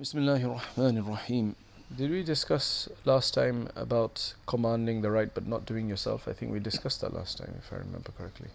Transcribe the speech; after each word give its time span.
Bismillahir 0.00 1.06
Rahim. 1.06 1.56
Did 1.94 2.10
we 2.10 2.22
discuss 2.22 2.88
last 3.04 3.34
time 3.34 3.68
about 3.76 4.32
commanding 4.46 5.02
the 5.02 5.10
right 5.10 5.28
but 5.34 5.46
not 5.46 5.66
doing 5.66 5.90
yourself? 5.90 6.26
I 6.26 6.32
think 6.32 6.50
we 6.52 6.58
discussed 6.58 7.02
that 7.02 7.12
last 7.12 7.36
time, 7.36 7.54
if 7.58 7.70
I 7.70 7.76
remember 7.76 8.10
correctly. 8.16 8.48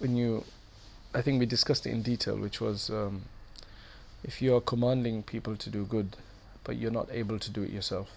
When 0.00 0.16
you, 0.16 0.44
I 1.14 1.22
think 1.22 1.40
we 1.40 1.46
discussed 1.46 1.86
it 1.86 1.92
in 1.92 2.02
detail, 2.02 2.36
which 2.36 2.60
was 2.60 2.90
um, 2.90 3.22
if 4.22 4.42
you 4.42 4.54
are 4.54 4.60
commanding 4.60 5.22
people 5.22 5.56
to 5.56 5.70
do 5.70 5.86
good, 5.86 6.18
but 6.62 6.76
you're 6.76 6.90
not 6.90 7.08
able 7.10 7.38
to 7.38 7.50
do 7.50 7.62
it 7.62 7.70
yourself. 7.70 8.10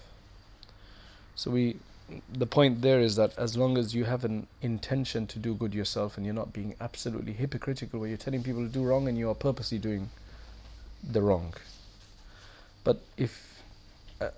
So 1.35 1.49
we, 1.49 1.77
the 2.31 2.45
point 2.45 2.81
there 2.81 2.99
is 2.99 3.15
that 3.15 3.38
as 3.38 3.57
long 3.57 3.77
as 3.77 3.95
you 3.95 4.05
have 4.05 4.23
an 4.23 4.47
intention 4.61 5.25
to 5.27 5.39
do 5.39 5.55
good 5.55 5.73
yourself 5.73 6.18
and 6.18 6.25
you're 6.25 6.36
not 6.36 6.54
being 6.54 6.75
absolutely 6.81 7.33
hypocritical 7.33 7.99
where 7.99 8.09
you're 8.09 8.18
telling 8.18 8.43
people 8.43 8.61
to 8.61 8.69
do 8.69 8.83
wrong 8.83 9.07
and 9.07 9.18
you 9.18 9.29
are 9.29 9.36
purposely 9.36 9.77
doing 9.77 10.09
the 11.04 11.21
wrong. 11.21 11.54
But 12.83 13.01
if, 13.18 13.61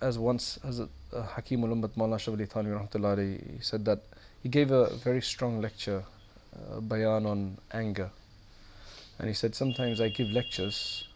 as 0.01 0.19
once, 0.19 0.59
as 0.63 0.79
uh, 0.79 0.87
Hakim 1.13 1.63
ul-Ummat 1.63 1.91
Mawlana 1.97 2.15
Ashraf 2.15 2.37
Ali 2.37 2.45
Thanwi 2.45 3.63
said 3.63 3.85
that 3.85 3.99
he 4.43 4.49
gave 4.49 4.71
a 4.71 4.95
very 4.97 5.21
strong 5.21 5.61
lecture, 5.61 6.03
uh, 6.55 6.79
bayan 6.79 7.25
on 7.25 7.57
anger. 7.73 8.11
And 9.17 9.27
he 9.27 9.33
said, 9.33 9.55
sometimes 9.55 9.99
I 9.99 10.09
give 10.09 10.29
lectures 10.29 11.07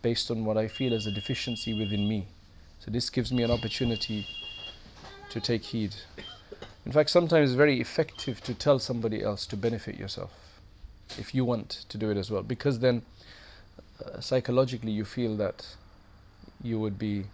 based 0.00 0.30
on 0.30 0.44
what 0.44 0.56
I 0.56 0.68
feel 0.68 0.94
as 0.94 1.06
a 1.06 1.10
deficiency 1.10 1.74
within 1.74 2.08
me. 2.08 2.28
So 2.80 2.90
this 2.90 3.10
gives 3.10 3.32
me 3.32 3.42
an 3.42 3.50
opportunity 3.50 4.26
to 5.30 5.40
take 5.40 5.62
heed. 5.64 5.94
In 6.86 6.92
fact, 6.92 7.10
sometimes 7.10 7.50
it's 7.50 7.56
very 7.56 7.80
effective 7.80 8.40
to 8.42 8.54
tell 8.54 8.78
somebody 8.78 9.22
else 9.22 9.46
to 9.46 9.56
benefit 9.56 9.98
yourself 9.98 10.30
if 11.18 11.34
you 11.34 11.44
want 11.44 11.84
to 11.88 11.98
do 11.98 12.10
it 12.10 12.16
as 12.16 12.30
well, 12.30 12.42
because 12.42 12.80
then 12.80 13.02
uh, 14.04 14.20
psychologically 14.20 14.92
you 14.92 15.04
feel 15.04 15.36
that 15.36 15.66
you 16.62 16.78
would 16.78 16.98
be 16.98 17.24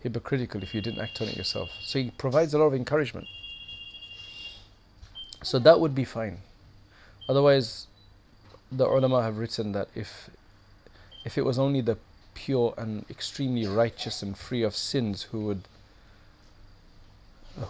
hypocritical 0.00 0.62
if 0.62 0.74
you 0.74 0.80
didn't 0.80 1.00
act 1.00 1.20
on 1.20 1.28
it 1.28 1.36
yourself. 1.36 1.70
So 1.80 1.98
he 1.98 2.10
provides 2.10 2.54
a 2.54 2.58
lot 2.58 2.66
of 2.66 2.74
encouragement. 2.74 3.26
So 5.42 5.58
that 5.58 5.80
would 5.80 5.94
be 5.94 6.04
fine. 6.04 6.38
Otherwise, 7.28 7.86
the 8.70 8.86
ulama 8.86 9.22
have 9.22 9.38
written 9.38 9.72
that 9.72 9.88
if 9.94 10.30
if 11.24 11.36
it 11.36 11.44
was 11.44 11.58
only 11.58 11.80
the 11.80 11.98
pure 12.34 12.74
and 12.76 13.04
extremely 13.10 13.66
righteous 13.66 14.22
and 14.22 14.36
free 14.36 14.62
of 14.62 14.76
sins 14.76 15.24
who 15.24 15.40
would 15.40 15.62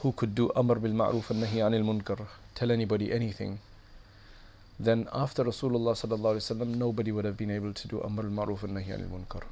who 0.03 0.13
could 0.13 0.35
do 0.35 0.51
amr 0.57 0.77
bil 0.77 0.93
ma'ruf 0.93 1.31
and 1.31 1.43
nahi 1.43 1.59
anil 1.59 1.85
munkar, 1.85 2.27
tell 2.55 2.71
anybody 2.71 3.13
anything, 3.13 3.59
then 4.79 5.09
after 5.13 5.45
Rasulullah 5.45 5.95
sallallahu 5.95 6.37
alaihi 6.37 6.57
wasallam, 6.57 6.77
nobody 6.77 7.13
would 7.13 7.25
have 7.25 7.37
been 7.37 7.51
able 7.51 7.73
to 7.73 7.89
do 7.89 8.03
amr 8.03 8.25
bil 8.25 8.33
ma'ruf 8.33 8.63
and 8.65 8.77
nahi 8.77 8.89
anil 8.89 9.09
munkar, 9.09 9.43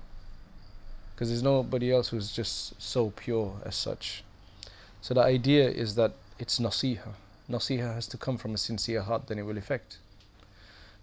because 1.15 1.29
there's 1.29 1.43
nobody 1.43 1.93
else 1.93 2.09
who's 2.09 2.33
just 2.33 2.81
so 2.83 3.11
pure 3.11 3.55
as 3.65 3.77
such. 3.77 4.25
So 5.01 5.15
the 5.15 5.23
idea 5.23 5.69
is 5.69 5.95
that 5.95 6.13
it's 6.39 6.59
nasiha. 6.59 7.15
Nasiha 7.49 7.95
has 7.95 8.07
to 8.09 8.17
come 8.17 8.37
from 8.39 8.55
a 8.55 8.59
sincere 8.59 9.03
heart, 9.03 9.29
then 9.29 9.39
it 9.39 9.43
will 9.43 9.59
affect. 9.59 9.99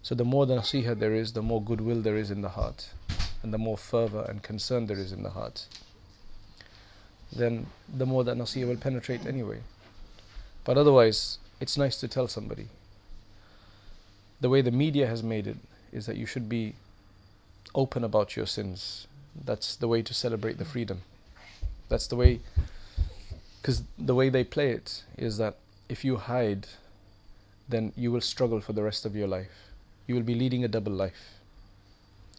So 0.02 0.14
the 0.14 0.24
more 0.24 0.44
the 0.44 0.56
nasiha 0.56 0.98
there 0.98 1.14
is, 1.14 1.32
the 1.32 1.42
more 1.42 1.62
goodwill 1.62 2.02
there 2.02 2.16
is 2.16 2.30
in 2.30 2.42
the 2.42 2.50
heart, 2.50 2.90
and 3.42 3.54
the 3.54 3.58
more 3.58 3.78
fervor 3.78 4.26
and 4.28 4.42
concern 4.42 4.86
there 4.86 4.98
is 4.98 5.12
in 5.12 5.22
the 5.22 5.30
heart 5.30 5.66
then 7.34 7.66
the 7.92 8.06
more 8.06 8.24
that 8.24 8.36
nasiha 8.36 8.66
will 8.68 8.76
penetrate 8.76 9.26
anyway. 9.26 9.60
But 10.64 10.78
otherwise, 10.78 11.38
it's 11.60 11.76
nice 11.76 11.98
to 12.00 12.08
tell 12.08 12.28
somebody. 12.28 12.68
The 14.40 14.48
way 14.48 14.60
the 14.60 14.70
media 14.70 15.06
has 15.06 15.22
made 15.22 15.46
it 15.46 15.56
is 15.92 16.06
that 16.06 16.16
you 16.16 16.26
should 16.26 16.48
be 16.48 16.74
open 17.74 18.04
about 18.04 18.36
your 18.36 18.46
sins. 18.46 19.06
That's 19.44 19.76
the 19.76 19.88
way 19.88 20.02
to 20.02 20.12
celebrate 20.12 20.58
the 20.58 20.64
freedom. 20.64 21.02
That's 21.88 22.06
the 22.06 22.16
way, 22.16 22.40
because 23.60 23.82
the 23.98 24.14
way 24.14 24.28
they 24.28 24.44
play 24.44 24.70
it 24.70 25.04
is 25.16 25.38
that 25.38 25.56
if 25.88 26.04
you 26.04 26.16
hide, 26.16 26.66
then 27.68 27.92
you 27.96 28.10
will 28.10 28.20
struggle 28.20 28.60
for 28.60 28.72
the 28.72 28.82
rest 28.82 29.06
of 29.06 29.14
your 29.14 29.28
life. 29.28 29.70
You 30.06 30.14
will 30.14 30.22
be 30.22 30.34
leading 30.34 30.64
a 30.64 30.68
double 30.68 30.92
life. 30.92 31.38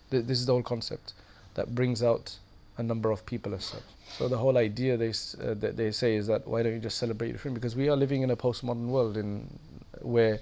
This 0.09 0.39
is 0.39 0.45
the 0.45 0.53
whole 0.53 0.63
concept 0.63 1.13
that 1.55 1.73
brings 1.73 2.03
out 2.03 2.37
a 2.77 2.83
number 2.83 3.11
of 3.11 3.25
people 3.25 3.53
as 3.53 3.65
such. 3.65 3.83
So 4.17 4.27
the 4.27 4.37
whole 4.37 4.57
idea 4.57 4.97
they 4.97 5.09
uh, 5.09 5.53
that 5.55 5.77
they 5.77 5.91
say 5.91 6.15
is 6.15 6.27
that 6.27 6.47
why 6.47 6.63
don't 6.63 6.73
you 6.73 6.79
just 6.79 6.97
celebrate 6.97 7.29
your 7.29 7.37
freedom? 7.37 7.55
Because 7.55 7.75
we 7.75 7.89
are 7.89 7.95
living 7.95 8.21
in 8.21 8.31
a 8.31 8.35
postmodern 8.35 8.87
world 8.87 9.17
in 9.17 9.59
where 10.01 10.39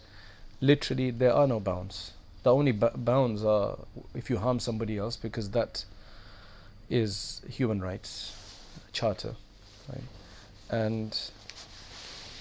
literally 0.59 1.11
there 1.11 1.33
are 1.33 1.47
no 1.47 1.59
bounds. 1.59 2.13
The 2.43 2.53
only 2.53 2.71
bounds 2.71 3.43
are 3.43 3.77
if 4.15 4.29
you 4.29 4.37
harm 4.37 4.59
somebody 4.59 4.97
else, 4.97 5.15
because 5.15 5.51
that 5.51 5.85
is 6.89 7.41
human 7.47 7.81
rights 7.81 8.35
charter, 8.91 9.35
right? 9.87 10.03
And 10.69 11.17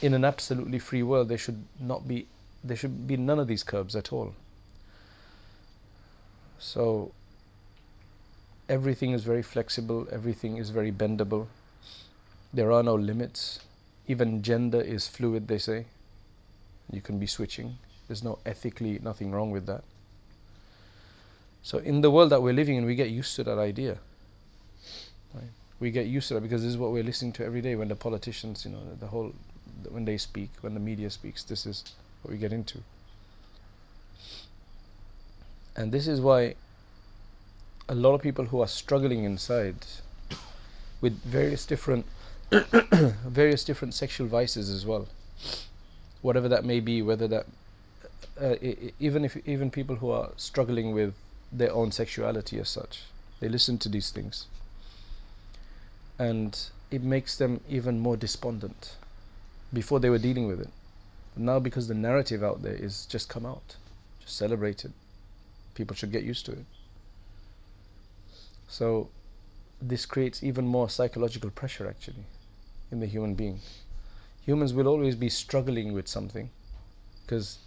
in 0.02 0.14
an 0.14 0.24
absolutely 0.24 0.78
free 0.78 1.02
world, 1.02 1.28
there 1.28 1.38
should 1.38 1.64
not 1.78 2.08
be 2.08 2.26
there 2.62 2.76
should 2.76 3.06
be 3.06 3.16
none 3.16 3.38
of 3.38 3.46
these 3.46 3.62
curbs 3.62 3.96
at 3.96 4.12
all. 4.12 4.34
So 6.58 7.12
everything 8.70 9.10
is 9.10 9.24
very 9.24 9.42
flexible, 9.42 10.06
everything 10.12 10.56
is 10.56 10.70
very 10.70 10.92
bendable. 10.92 11.48
There 12.54 12.70
are 12.70 12.82
no 12.82 12.94
limits. 12.94 13.58
Even 14.06 14.42
gender 14.42 14.80
is 14.80 15.08
fluid, 15.08 15.48
they 15.48 15.58
say. 15.58 15.86
You 16.90 17.00
can 17.00 17.18
be 17.18 17.26
switching. 17.26 17.78
There's 18.06 18.22
no 18.22 18.38
ethically 18.46 18.98
nothing 19.02 19.32
wrong 19.32 19.50
with 19.50 19.66
that. 19.66 19.82
So 21.62 21.78
in 21.78 22.00
the 22.00 22.10
world 22.10 22.30
that 22.30 22.42
we're 22.42 22.54
living 22.54 22.76
in, 22.76 22.86
we 22.86 22.94
get 22.94 23.10
used 23.10 23.34
to 23.36 23.44
that 23.44 23.58
idea. 23.58 23.98
Right? 25.34 25.50
We 25.80 25.90
get 25.90 26.06
used 26.06 26.28
to 26.28 26.34
that 26.34 26.40
because 26.40 26.62
this 26.62 26.70
is 26.70 26.78
what 26.78 26.92
we're 26.92 27.04
listening 27.04 27.32
to 27.34 27.44
every 27.44 27.60
day 27.60 27.74
when 27.74 27.88
the 27.88 27.96
politicians, 27.96 28.64
you 28.64 28.70
know, 28.70 28.82
the 28.98 29.08
whole, 29.08 29.32
when 29.88 30.04
they 30.04 30.16
speak, 30.16 30.50
when 30.60 30.74
the 30.74 30.80
media 30.80 31.10
speaks, 31.10 31.42
this 31.42 31.66
is 31.66 31.92
what 32.22 32.32
we 32.32 32.38
get 32.38 32.52
into. 32.52 32.78
And 35.76 35.92
this 35.92 36.06
is 36.06 36.20
why 36.20 36.54
a 37.90 37.94
lot 37.94 38.14
of 38.14 38.22
people 38.22 38.44
who 38.44 38.60
are 38.60 38.68
struggling 38.68 39.24
inside 39.24 39.74
with 41.00 41.20
various 41.24 41.66
different 41.66 42.06
various 43.26 43.64
different 43.64 43.94
sexual 43.94 44.28
vices 44.28 44.70
as 44.70 44.86
well. 44.86 45.08
Whatever 46.22 46.48
that 46.48 46.64
may 46.64 46.78
be 46.78 47.02
whether 47.02 47.26
that 47.26 47.46
uh, 48.40 48.54
even 49.00 49.24
if 49.24 49.36
even 49.44 49.72
people 49.72 49.96
who 49.96 50.10
are 50.10 50.30
struggling 50.36 50.94
with 50.94 51.14
their 51.50 51.72
own 51.72 51.90
sexuality 51.90 52.60
as 52.60 52.68
such 52.68 53.02
they 53.40 53.48
listen 53.48 53.76
to 53.78 53.88
these 53.88 54.10
things. 54.10 54.46
And 56.16 56.56
it 56.92 57.02
makes 57.02 57.36
them 57.36 57.60
even 57.68 57.98
more 57.98 58.16
despondent 58.16 58.94
before 59.72 59.98
they 59.98 60.10
were 60.10 60.18
dealing 60.18 60.46
with 60.46 60.60
it. 60.60 60.70
Now 61.36 61.58
because 61.58 61.88
the 61.88 61.94
narrative 61.94 62.44
out 62.44 62.62
there 62.62 62.74
is 62.74 63.04
just 63.06 63.28
come 63.28 63.44
out 63.44 63.74
just 64.20 64.36
celebrate 64.36 64.84
it 64.84 64.92
people 65.74 65.96
should 65.96 66.12
get 66.12 66.22
used 66.22 66.46
to 66.46 66.52
it 66.52 66.66
so 68.70 69.08
this 69.82 70.06
creates 70.06 70.44
even 70.44 70.64
more 70.64 70.88
psychological 70.88 71.50
pressure 71.50 71.88
actually 71.88 72.24
in 72.92 73.00
the 73.00 73.06
human 73.06 73.34
being. 73.34 73.58
Humans 74.46 74.72
will 74.72 74.86
always 74.86 75.16
be 75.16 75.28
struggling 75.28 75.92
with 75.92 76.06
something 76.06 76.50
because 77.26 77.58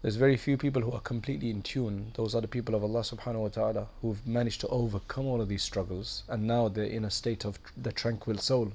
there's 0.00 0.16
very 0.16 0.38
few 0.38 0.56
people 0.56 0.80
who 0.80 0.92
are 0.92 1.00
completely 1.00 1.50
in 1.50 1.60
tune. 1.60 2.12
Those 2.14 2.34
are 2.34 2.40
the 2.40 2.48
people 2.48 2.74
of 2.74 2.82
Allah 2.82 3.00
subhanahu 3.00 3.40
wa 3.40 3.48
ta'ala 3.48 3.86
who've 4.00 4.26
managed 4.26 4.62
to 4.62 4.68
overcome 4.68 5.26
all 5.26 5.42
of 5.42 5.48
these 5.48 5.62
struggles 5.62 6.22
and 6.28 6.46
now 6.46 6.68
they're 6.68 6.84
in 6.84 7.04
a 7.04 7.10
state 7.10 7.44
of 7.44 7.58
the 7.76 7.92
tranquil 7.92 8.38
soul. 8.38 8.72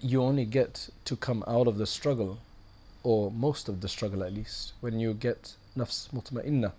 You 0.00 0.22
only 0.22 0.46
get 0.46 0.88
to 1.04 1.14
come 1.14 1.44
out 1.46 1.68
of 1.68 1.78
the 1.78 1.86
struggle, 1.86 2.38
or 3.04 3.30
most 3.30 3.68
of 3.68 3.80
the 3.80 3.88
struggle 3.88 4.24
at 4.24 4.32
least, 4.32 4.72
when 4.80 4.98
you 4.98 5.14
get 5.14 5.54
nafs 5.76 6.10
mutma'innah 6.10 6.72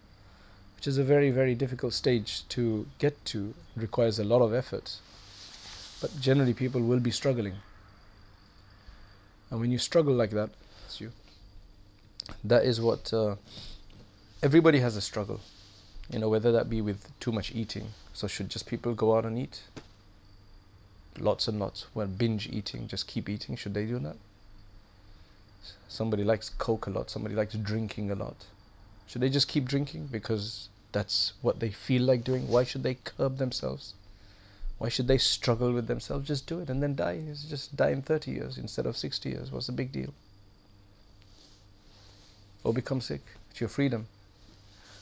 which 0.79 0.88
is 0.88 0.97
a 0.97 1.03
very, 1.03 1.29
very 1.29 1.56
difficult 1.56 1.91
stage 1.91 2.47
to 2.47 2.87
get 2.99 3.26
to. 3.26 3.53
It 3.76 3.81
requires 3.81 4.17
a 4.17 4.23
lot 4.23 4.41
of 4.41 4.53
effort. 4.53 4.96
But 5.99 6.17
generally, 6.22 6.53
people 6.53 6.79
will 6.79 7.02
be 7.02 7.11
struggling. 7.11 7.55
And 9.52 9.59
when 9.59 9.72
you 9.72 9.78
struggle 9.78 10.14
like 10.14 10.31
that, 10.31 10.52
that's 10.81 11.02
you. 11.02 11.11
That 12.46 12.64
is 12.64 12.79
what 12.79 13.11
uh, 13.11 13.35
everybody 14.41 14.79
has 14.79 14.96
a 14.96 15.02
struggle. 15.02 15.41
You 16.09 16.20
know, 16.20 16.29
whether 16.29 16.49
that 16.53 16.70
be 16.70 16.79
with 16.79 17.11
too 17.20 17.34
much 17.34 17.53
eating. 17.53 17.87
So, 18.14 18.28
should 18.28 18.47
just 18.47 18.66
people 18.66 18.93
go 18.93 19.17
out 19.17 19.26
and 19.26 19.37
eat? 19.37 19.64
Lots 21.17 21.49
and 21.49 21.59
lots. 21.59 21.87
Well, 21.93 22.08
binge 22.08 22.47
eating, 22.47 22.87
just 22.87 23.05
keep 23.05 23.28
eating. 23.28 23.58
Should 23.58 23.73
they 23.73 23.85
do 23.85 23.99
that? 23.99 24.16
Somebody 25.90 26.23
likes 26.23 26.47
Coke 26.47 26.87
a 26.87 26.90
lot, 26.90 27.09
somebody 27.09 27.35
likes 27.35 27.55
drinking 27.55 28.11
a 28.11 28.16
lot 28.16 28.46
should 29.09 29.22
they 29.22 29.29
just 29.29 29.47
keep 29.47 29.66
drinking 29.66 30.09
because 30.11 30.70
that's 30.91 31.34
what 31.41 31.59
they 31.59 31.72
feel 31.72 32.03
like 32.03 32.23
doing? 32.23 32.47
Why 32.47 32.64
should 32.64 32.84
they 32.84 32.94
curb 32.94 33.40
themselves? 33.40 33.96
Why 34.78 34.90
should 34.90 35.08
they 35.08 35.17
struggle 35.17 35.73
with 35.73 35.88
themselves? 35.88 36.28
Just 36.28 36.46
do 36.46 36.59
it 36.59 36.70
and 36.70 36.84
then 36.84 36.96
die. 36.96 37.20
just 37.50 37.76
die 37.76 37.90
in 37.90 38.03
30 38.03 38.29
years 38.29 38.59
instead 38.59 38.85
of 38.85 38.96
60 38.96 39.29
years. 39.29 39.52
What's 39.52 39.66
the 39.66 39.72
big 39.72 39.91
deal? 39.91 40.14
Or 42.64 42.72
become 42.72 43.02
sick. 43.02 43.22
It's 43.50 43.59
your 43.59 43.67
freedom. 43.67 44.06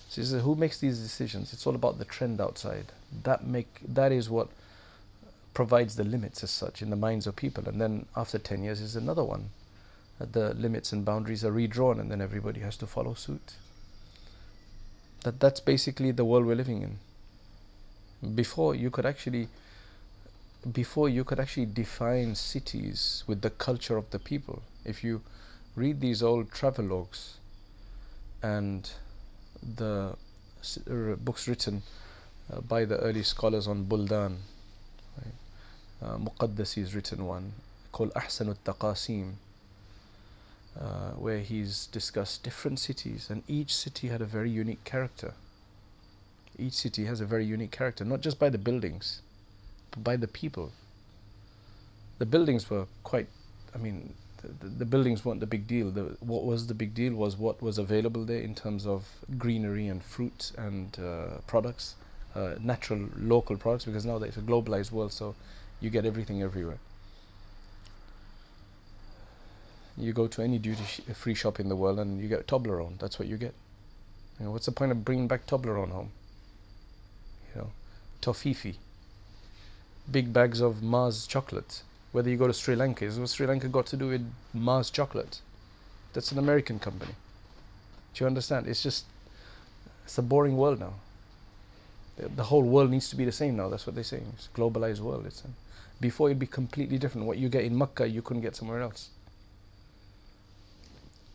So 0.08 0.24
says, 0.24 0.42
who 0.42 0.56
makes 0.56 0.80
these 0.80 1.00
decisions? 1.00 1.52
It's 1.52 1.68
all 1.68 1.76
about 1.76 2.00
the 2.00 2.06
trend 2.06 2.40
outside. 2.40 2.94
That 3.24 3.46
make 3.46 3.82
that 3.86 4.14
is 4.14 4.30
what 4.30 4.48
provides 5.54 5.98
the 5.98 6.06
limits 6.06 6.46
as 6.46 6.52
such 6.52 6.82
in 6.82 6.92
the 6.92 6.96
minds 6.96 7.28
of 7.28 7.36
people. 7.36 7.68
And 7.68 7.82
then 7.82 8.06
after 8.16 8.40
10 8.40 8.64
years 8.64 8.80
is 8.80 8.96
another 8.96 9.26
one. 9.26 9.50
The 10.18 10.54
limits 10.54 10.94
and 10.94 11.04
boundaries 11.04 11.44
are 11.44 11.52
redrawn 11.52 12.00
and 12.00 12.10
then 12.10 12.22
everybody 12.22 12.62
has 12.62 12.78
to 12.78 12.88
follow 12.88 13.14
suit. 13.14 13.56
That 15.28 15.42
that's 15.42 15.60
basically 15.60 16.12
the 16.12 16.24
world 16.24 16.46
we're 16.46 16.56
living 16.56 16.82
in. 16.84 18.34
Before 18.34 18.74
you 18.74 18.90
could 18.90 19.06
actually 19.06 19.50
before 20.72 21.10
you 21.10 21.26
could 21.26 21.38
actually 21.38 21.66
define 21.66 22.34
cities 22.34 23.26
with 23.28 23.42
the 23.42 23.50
culture 23.50 23.98
of 23.98 24.10
the 24.12 24.20
people. 24.20 24.64
If 24.86 25.04
you 25.04 25.22
read 25.76 26.00
these 26.00 26.24
old 26.24 26.50
travelogues 26.52 27.34
and 28.42 28.90
the 29.76 30.16
books 31.18 31.46
written 31.50 31.84
uh, 32.50 32.62
by 32.62 32.86
the 32.86 32.98
early 33.00 33.24
scholars 33.24 33.68
on 33.68 33.84
Buldan, 33.84 34.38
right? 35.18 36.10
uh, 36.10 36.18
written 36.96 37.26
one 37.26 37.52
called 37.92 38.14
Ahsan 38.14 38.48
al-Taqasim, 38.48 39.34
uh, 40.80 41.12
where 41.12 41.40
he's 41.40 41.88
discussed 41.88 42.44
different 42.44 42.80
cities 42.80 43.30
and 43.30 43.44
each 43.48 43.74
city 43.74 44.10
had 44.10 44.22
a 44.22 44.26
very 44.26 44.50
unique 44.50 44.84
character. 44.84 45.34
Each 46.58 46.74
city 46.74 47.06
has 47.06 47.22
a 47.22 47.26
very 47.26 47.46
unique 47.46 47.72
character, 47.72 48.06
not 48.06 48.22
just 48.22 48.40
by 48.40 48.50
the 48.50 48.58
buildings, 48.58 49.22
but 49.92 50.04
by 50.04 50.16
the 50.18 50.28
people. 50.28 50.72
The 52.20 52.26
buildings 52.26 52.70
were 52.70 52.86
quite, 53.04 53.28
I 53.74 53.78
mean, 53.78 54.14
the, 54.42 54.68
the, 54.68 54.86
buildings 54.86 55.26
weren't 55.26 55.40
the 55.40 55.48
big 55.48 55.68
deal. 55.68 55.92
The, 55.92 56.16
what 56.20 56.46
was 56.46 56.68
the 56.68 56.74
big 56.74 56.94
deal 56.94 57.14
was 57.14 57.38
what 57.38 57.62
was 57.62 57.78
available 57.78 58.24
there 58.26 58.42
in 58.42 58.56
terms 58.56 58.86
of 58.86 59.08
greenery 59.38 59.88
and 59.88 60.04
fruit 60.04 60.52
and 60.58 60.98
uh, 61.00 61.40
products, 61.48 61.96
uh, 62.36 62.56
natural 62.60 63.08
local 63.18 63.58
products, 63.58 63.86
because 63.86 64.06
now 64.06 64.18
it's 64.18 64.38
a 64.38 64.42
globalized 64.42 64.92
world, 64.92 65.12
so 65.12 65.36
you 65.80 65.90
get 65.90 66.06
everything 66.06 66.42
everywhere. 66.42 66.80
You 69.98 70.14
go 70.14 70.28
to 70.28 70.42
any 70.42 70.60
duty 70.60 70.84
sh- 70.84 71.02
free 71.14 71.34
shop 71.34 71.60
in 71.60 71.70
the 71.70 71.76
world 71.76 72.00
and 72.00 72.22
you 72.22 72.28
get 72.28 72.48
Toblerone. 72.48 73.00
That's 73.00 73.18
what 73.18 73.28
you 73.28 73.38
get. 73.38 73.54
You 74.40 74.46
know, 74.46 74.52
what's 74.52 74.68
the 74.68 74.72
point 74.72 74.92
of 74.92 75.04
bringing 75.04 75.28
back 75.28 75.48
Toblerone 75.48 75.90
home? 75.90 76.12
You 77.56 77.62
know, 77.62 77.72
Toffifee 78.22 78.76
big 80.12 80.32
bags 80.34 80.62
of 80.62 80.82
Mars 80.82 81.28
chocolate. 81.28 81.84
Whether 82.12 82.30
you 82.30 82.38
go 82.38 82.48
to 82.48 82.54
Sri 82.54 82.76
Lanka, 82.76 83.06
is 83.06 83.20
what 83.20 83.30
Sri 83.30 83.46
Lanka 83.46 83.68
got 83.68 83.86
to 83.88 83.98
do 83.98 84.08
with 84.08 84.26
Mars 84.54 84.90
chocolate? 84.90 85.42
That's 86.14 86.32
an 86.32 86.40
American 86.40 86.80
company. 86.80 87.14
Do 88.14 88.24
you 88.24 88.28
understand? 88.28 88.68
It's 88.68 88.82
just 88.82 89.06
it's 90.06 90.18
a 90.18 90.22
boring 90.22 90.58
world 90.58 90.80
now. 90.80 90.94
The, 92.18 92.30
the 92.30 92.44
whole 92.44 92.64
world 92.64 92.90
needs 92.90 93.10
to 93.10 93.16
be 93.16 93.26
the 93.26 93.32
same 93.32 93.58
now. 93.58 93.70
That's 93.70 93.86
what 93.86 93.96
they're 93.96 94.04
saying. 94.04 94.32
It's 94.34 94.48
a 94.54 94.58
globalized 94.58 95.00
world. 95.00 95.26
It's 95.26 95.44
before 96.00 96.30
it'd 96.30 96.40
be 96.40 96.48
completely 96.48 96.98
different. 96.98 97.28
What 97.28 97.38
you 97.38 97.50
get 97.50 97.66
in 97.66 97.78
Mecca, 97.78 98.08
you 98.08 98.22
couldn't 98.22 98.42
get 98.42 98.56
somewhere 98.56 98.82
else. 98.82 99.10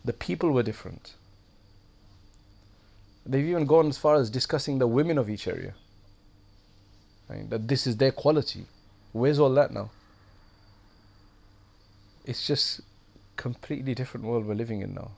The 0.04 0.12
people 0.12 0.50
were 0.50 0.62
different. 0.62 1.14
They've 3.24 3.44
even 3.44 3.66
gone 3.66 3.88
as 3.88 3.98
far 3.98 4.16
as 4.16 4.30
discussing 4.30 4.78
the 4.78 4.86
women 4.86 5.16
of 5.16 5.30
each 5.30 5.46
area 5.46 5.74
right? 7.32 7.48
that 7.50 7.68
this 7.68 7.86
is 7.86 7.96
their 7.96 8.12
quality. 8.12 8.66
Where's 9.12 9.38
all 9.38 9.52
that 9.54 9.72
now? 9.72 9.90
It's 12.24 12.46
just 12.46 12.80
completely 13.36 13.94
different 13.94 14.26
world 14.26 14.46
we're 14.46 14.54
living 14.54 14.80
in 14.80 14.94
now. 14.94 15.12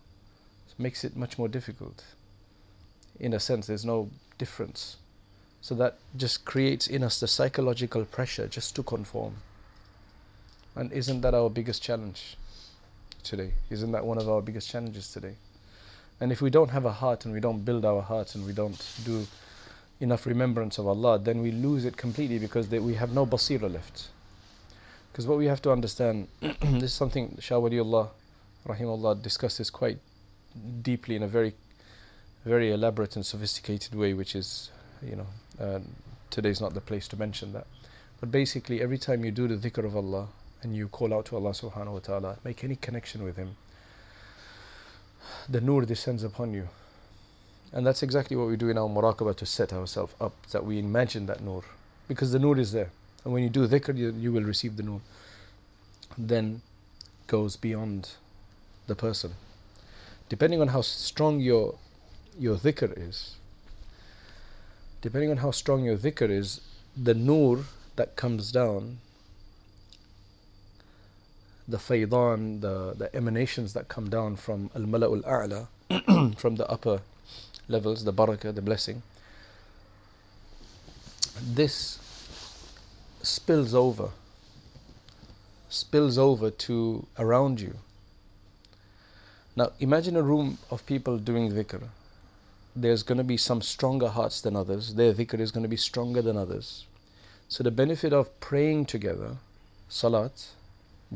It 0.69 0.79
makes 0.79 1.05
it 1.05 1.17
much 1.17 1.39
more 1.39 1.49
difficult. 1.49 2.05
In 3.21 3.33
a 3.33 3.41
sense, 3.41 3.67
there's 3.67 3.85
no 3.85 4.11
difference. 4.39 4.97
So 5.61 5.75
that 5.77 5.99
just 6.17 6.45
creates 6.45 6.87
in 6.87 7.03
us 7.03 7.21
the 7.21 7.29
psychological 7.29 8.05
pressure 8.05 8.49
just 8.49 8.75
to 8.77 8.83
conform. 8.83 9.37
And 10.75 10.93
isn't 10.93 11.21
that 11.21 11.35
our 11.35 11.49
biggest 11.49 11.83
challenge 11.83 12.37
today? 13.25 13.55
Isn't 13.71 13.93
that 13.93 14.05
one 14.05 14.19
of 14.19 14.29
our 14.29 14.41
biggest 14.41 14.71
challenges 14.71 15.09
today? 15.11 15.35
And 16.21 16.31
if 16.31 16.41
we 16.41 16.51
don't 16.51 16.71
have 16.71 16.85
a 16.85 16.93
heart 16.93 17.25
and 17.25 17.35
we 17.35 17.41
don't 17.41 17.65
build 17.65 17.85
our 17.85 18.03
heart 18.03 18.35
and 18.35 18.47
we 18.47 18.53
don't 18.53 18.87
do 19.05 19.27
enough 20.01 20.27
remembrance 20.27 20.79
of 20.79 20.87
Allah, 20.87 21.19
then 21.19 21.43
we 21.43 21.51
lose 21.51 21.85
it 21.85 21.97
completely 21.97 22.39
because 22.39 22.69
they, 22.69 22.79
we 22.79 22.95
have 22.95 23.13
no 23.13 23.27
basira 23.27 23.73
left. 23.73 24.09
Because 25.11 25.27
what 25.27 25.39
we 25.39 25.47
have 25.47 25.63
to 25.63 25.73
understand, 25.73 26.29
this 26.41 26.85
is 26.85 26.95
something 26.95 27.37
Shah 27.41 27.57
Waliullah, 27.57 28.09
rahimahullah, 28.67 29.23
discussed 29.23 29.59
this 29.59 29.71
quite 29.71 29.99
deeply 30.83 31.17
in 31.17 31.23
a 31.23 31.29
very, 31.29 31.55
very 32.45 32.73
elaborate 32.73 33.17
and 33.17 33.25
sophisticated 33.25 33.95
way, 33.95 34.13
which 34.15 34.35
is, 34.35 34.71
you 35.03 35.17
know, 35.17 35.27
uh, 35.61 35.81
today's 36.31 36.61
not 36.61 36.75
the 36.75 36.81
place 36.81 37.09
to 37.09 37.17
mention 37.17 37.53
that. 37.53 37.67
But 38.21 38.31
basically, 38.31 38.81
every 38.81 38.99
time 38.99 39.25
you 39.25 39.31
do 39.31 39.49
the 39.49 39.57
dhikr 39.57 39.85
of 39.85 39.97
Allah 39.97 40.29
and 40.65 40.75
you 40.75 40.89
call 40.89 41.15
out 41.15 41.27
to 41.27 41.37
Allah 41.37 41.51
subhanahu 41.51 41.93
wa 41.93 41.99
ta'ala, 41.99 42.39
make 42.45 42.65
any 42.65 42.77
connection 42.77 43.23
with 43.23 43.37
Him, 43.37 43.57
the 45.49 45.61
nur 45.61 45.83
descends 45.83 46.23
upon 46.23 46.53
you 46.53 46.69
and 47.75 47.85
that's 47.85 48.05
exactly 48.05 48.37
what 48.37 48.47
we 48.47 48.57
do 48.57 48.69
in 48.69 48.79
our 48.79 48.89
muraqabah 48.89 49.37
to 49.37 49.45
set 49.45 49.73
ourselves 49.73 50.15
up, 50.21 50.33
that 50.53 50.65
we 50.65 50.79
imagine 50.79 51.27
that 51.27 51.43
nur. 51.43 51.65
Because 52.07 52.31
the 52.31 52.39
nur 52.39 52.57
is 52.57 52.71
there. 52.71 52.91
And 53.25 53.33
when 53.33 53.43
you 53.43 53.49
do 53.49 53.67
dhikr, 53.67 53.97
you, 53.99 54.13
you 54.13 54.31
will 54.31 54.45
receive 54.45 54.77
the 54.77 54.85
nur. 54.85 55.01
Then 56.17 56.63
goes 57.27 57.57
beyond 57.57 58.11
the 58.87 58.95
person. 58.95 59.33
Depending 60.29 60.61
on 60.61 60.69
how 60.69 60.83
strong 60.83 61.41
your 61.41 61.75
your 62.39 62.57
dhikr 62.57 62.97
is, 62.97 63.35
depending 65.03 65.33
on 65.33 65.39
how 65.39 65.51
strong 65.51 65.85
your 65.85 65.97
dhikr 65.97 66.31
is, 66.31 66.61
the 66.97 67.15
nur 67.15 67.65
that 67.97 68.15
comes 68.15 68.53
down, 68.53 68.99
the 71.67 71.79
faydan, 71.79 72.61
the, 72.61 72.95
the 72.97 73.15
emanations 73.15 73.73
that 73.73 73.89
come 73.89 74.11
down 74.11 74.37
from 74.37 74.71
al 74.75 74.83
mala'ul 74.83 75.23
a'la, 75.23 76.37
from 76.39 76.57
the 76.57 76.69
upper 76.71 77.01
levels, 77.69 78.05
the 78.05 78.13
barakah, 78.13 78.55
the 78.55 78.63
blessing, 78.63 79.03
this 81.43 81.99
spills 83.23 83.75
over, 83.75 84.11
spills 85.69 86.19
over 86.19 86.51
to 86.51 87.07
around 87.19 87.61
you. 87.61 87.75
Now 89.57 89.73
imagine 89.81 90.17
a 90.17 90.23
room 90.23 90.59
of 90.71 90.85
people 90.87 91.19
doing 91.19 91.53
dhikr. 91.53 91.89
There's 92.77 93.05
going 93.05 93.19
to 93.19 93.25
be 93.25 93.37
some 93.37 93.63
stronger 93.63 94.09
hearts 94.09 94.41
than 94.41 94.57
others. 94.57 94.95
Their 94.95 95.15
dhikr 95.15 95.39
is 95.39 95.53
going 95.53 95.63
to 95.63 95.69
be 95.69 95.77
stronger 95.77 96.21
than 96.21 96.37
others. 96.37 96.87
So 97.49 97.63
the 97.63 97.71
benefit 97.71 98.13
of 98.13 98.41
praying 98.41 98.87
together, 98.87 99.37
salat, 99.89 100.49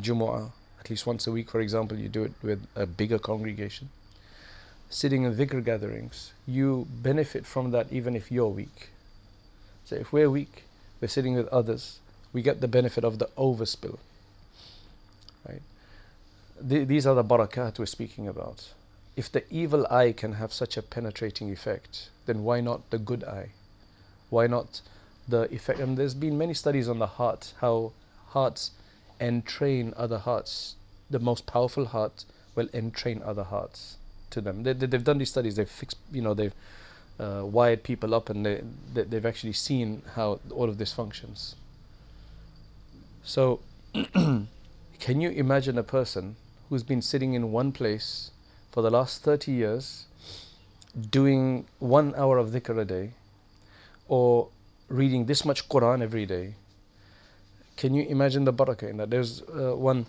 jumu'ah, 0.00 0.50
at 0.80 0.90
least 0.90 1.06
once 1.06 1.26
a 1.26 1.32
week, 1.32 1.50
for 1.50 1.60
example, 1.60 1.98
you 1.98 2.08
do 2.08 2.24
it 2.24 2.32
with 2.42 2.66
a 2.74 2.86
bigger 2.86 3.18
congregation 3.18 3.90
sitting 4.90 5.24
in 5.24 5.34
dhikr 5.34 5.64
gatherings, 5.64 6.32
you 6.46 6.86
benefit 7.02 7.44
from 7.44 7.70
that 7.72 7.92
even 7.92 8.16
if 8.16 8.32
you're 8.32 8.48
weak. 8.48 8.90
So 9.84 9.96
if 9.96 10.12
we're 10.12 10.30
weak, 10.30 10.64
we're 11.00 11.08
sitting 11.08 11.34
with 11.34 11.48
others, 11.48 11.98
we 12.32 12.42
get 12.42 12.60
the 12.60 12.68
benefit 12.68 13.04
of 13.04 13.18
the 13.18 13.26
overspill. 13.36 13.98
Right? 15.46 15.62
Th- 16.66 16.86
these 16.86 17.06
are 17.06 17.14
the 17.14 17.24
barakat 17.24 17.78
we're 17.78 17.86
speaking 17.86 18.28
about. 18.28 18.72
If 19.16 19.30
the 19.30 19.44
evil 19.52 19.86
eye 19.90 20.12
can 20.12 20.34
have 20.34 20.52
such 20.52 20.76
a 20.76 20.82
penetrating 20.82 21.50
effect, 21.50 22.08
then 22.26 22.44
why 22.44 22.60
not 22.60 22.88
the 22.90 22.98
good 22.98 23.24
eye? 23.24 23.50
Why 24.30 24.46
not 24.46 24.80
the 25.26 25.52
effect? 25.54 25.80
And 25.80 25.96
there's 25.96 26.14
been 26.14 26.38
many 26.38 26.54
studies 26.54 26.88
on 26.88 26.98
the 26.98 27.06
heart, 27.06 27.54
how 27.60 27.92
hearts 28.28 28.70
entrain 29.20 29.92
other 29.96 30.18
hearts. 30.18 30.76
The 31.10 31.18
most 31.18 31.46
powerful 31.46 31.86
heart 31.86 32.24
will 32.54 32.68
entrain 32.72 33.22
other 33.24 33.44
hearts 33.44 33.96
to 34.30 34.40
them. 34.40 34.62
They, 34.62 34.72
they, 34.72 34.96
have 34.96 35.04
done 35.04 35.18
these 35.18 35.30
studies. 35.30 35.56
They've 35.56 35.68
fixed, 35.68 35.98
you 36.12 36.22
know, 36.22 36.34
they've 36.34 36.54
uh, 37.18 37.42
wired 37.44 37.82
people 37.82 38.14
up, 38.14 38.30
and 38.30 38.44
they, 38.44 38.62
they 38.92 39.02
they've 39.04 39.26
actually 39.26 39.54
seen 39.54 40.02
how 40.14 40.40
all 40.50 40.68
of 40.68 40.78
this 40.78 40.92
functions. 40.92 41.56
So, 43.22 43.60
can 44.14 45.20
you 45.20 45.30
imagine 45.30 45.78
a 45.78 45.82
person 45.82 46.36
who's 46.68 46.82
been 46.82 47.02
sitting 47.02 47.34
in 47.34 47.52
one 47.52 47.72
place 47.72 48.30
for 48.70 48.82
the 48.82 48.90
last 48.90 49.22
30 49.22 49.52
years, 49.52 50.06
doing 51.10 51.66
one 51.78 52.14
hour 52.16 52.38
of 52.38 52.50
dhikr 52.50 52.78
a 52.80 52.84
day, 52.84 53.10
or 54.06 54.48
reading 54.88 55.26
this 55.26 55.44
much 55.44 55.68
Quran 55.68 56.02
every 56.02 56.26
day? 56.26 56.54
Can 57.78 57.94
you 57.94 58.02
imagine 58.08 58.44
the 58.44 58.52
barakah 58.52 58.90
in 58.90 58.96
that? 58.96 59.08
There's 59.08 59.40
uh, 59.42 59.76
one, 59.76 60.06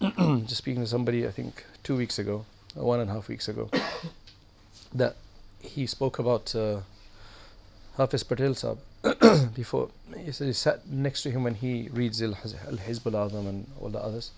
just 0.00 0.56
speaking 0.56 0.82
to 0.82 0.88
somebody, 0.88 1.28
I 1.28 1.30
think 1.30 1.64
two 1.84 1.96
weeks 1.96 2.18
ago, 2.18 2.44
one 2.74 2.98
and 2.98 3.08
a 3.08 3.12
half 3.14 3.28
weeks 3.28 3.46
ago 3.46 3.70
that 4.92 5.14
he 5.60 5.86
spoke 5.86 6.18
about 6.18 6.52
uh, 6.56 6.80
Hafiz 7.96 8.24
Patel 8.24 8.52
Sahib 8.54 8.78
before. 9.54 9.90
He 10.18 10.32
said 10.32 10.48
he 10.48 10.52
sat 10.52 10.88
next 10.88 11.22
to 11.22 11.30
him 11.30 11.44
when 11.44 11.54
he 11.54 11.88
reads 11.92 12.20
Al 12.20 12.32
Hizb 12.32 13.06
al 13.06 13.30
Azam 13.30 13.48
and 13.48 13.68
all 13.80 13.90
the 13.90 14.00
others. 14.00 14.32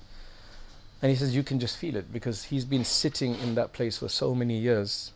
And 1.00 1.08
he 1.08 1.16
says 1.16 1.34
you 1.34 1.42
can 1.42 1.60
just 1.60 1.78
feel 1.78 1.96
it 1.96 2.12
because 2.12 2.44
he's 2.44 2.66
been 2.66 2.84
sitting 2.84 3.38
in 3.38 3.54
that 3.54 3.72
place 3.72 3.96
for 3.96 4.10
so 4.10 4.34
many 4.34 4.58
years 4.58 5.12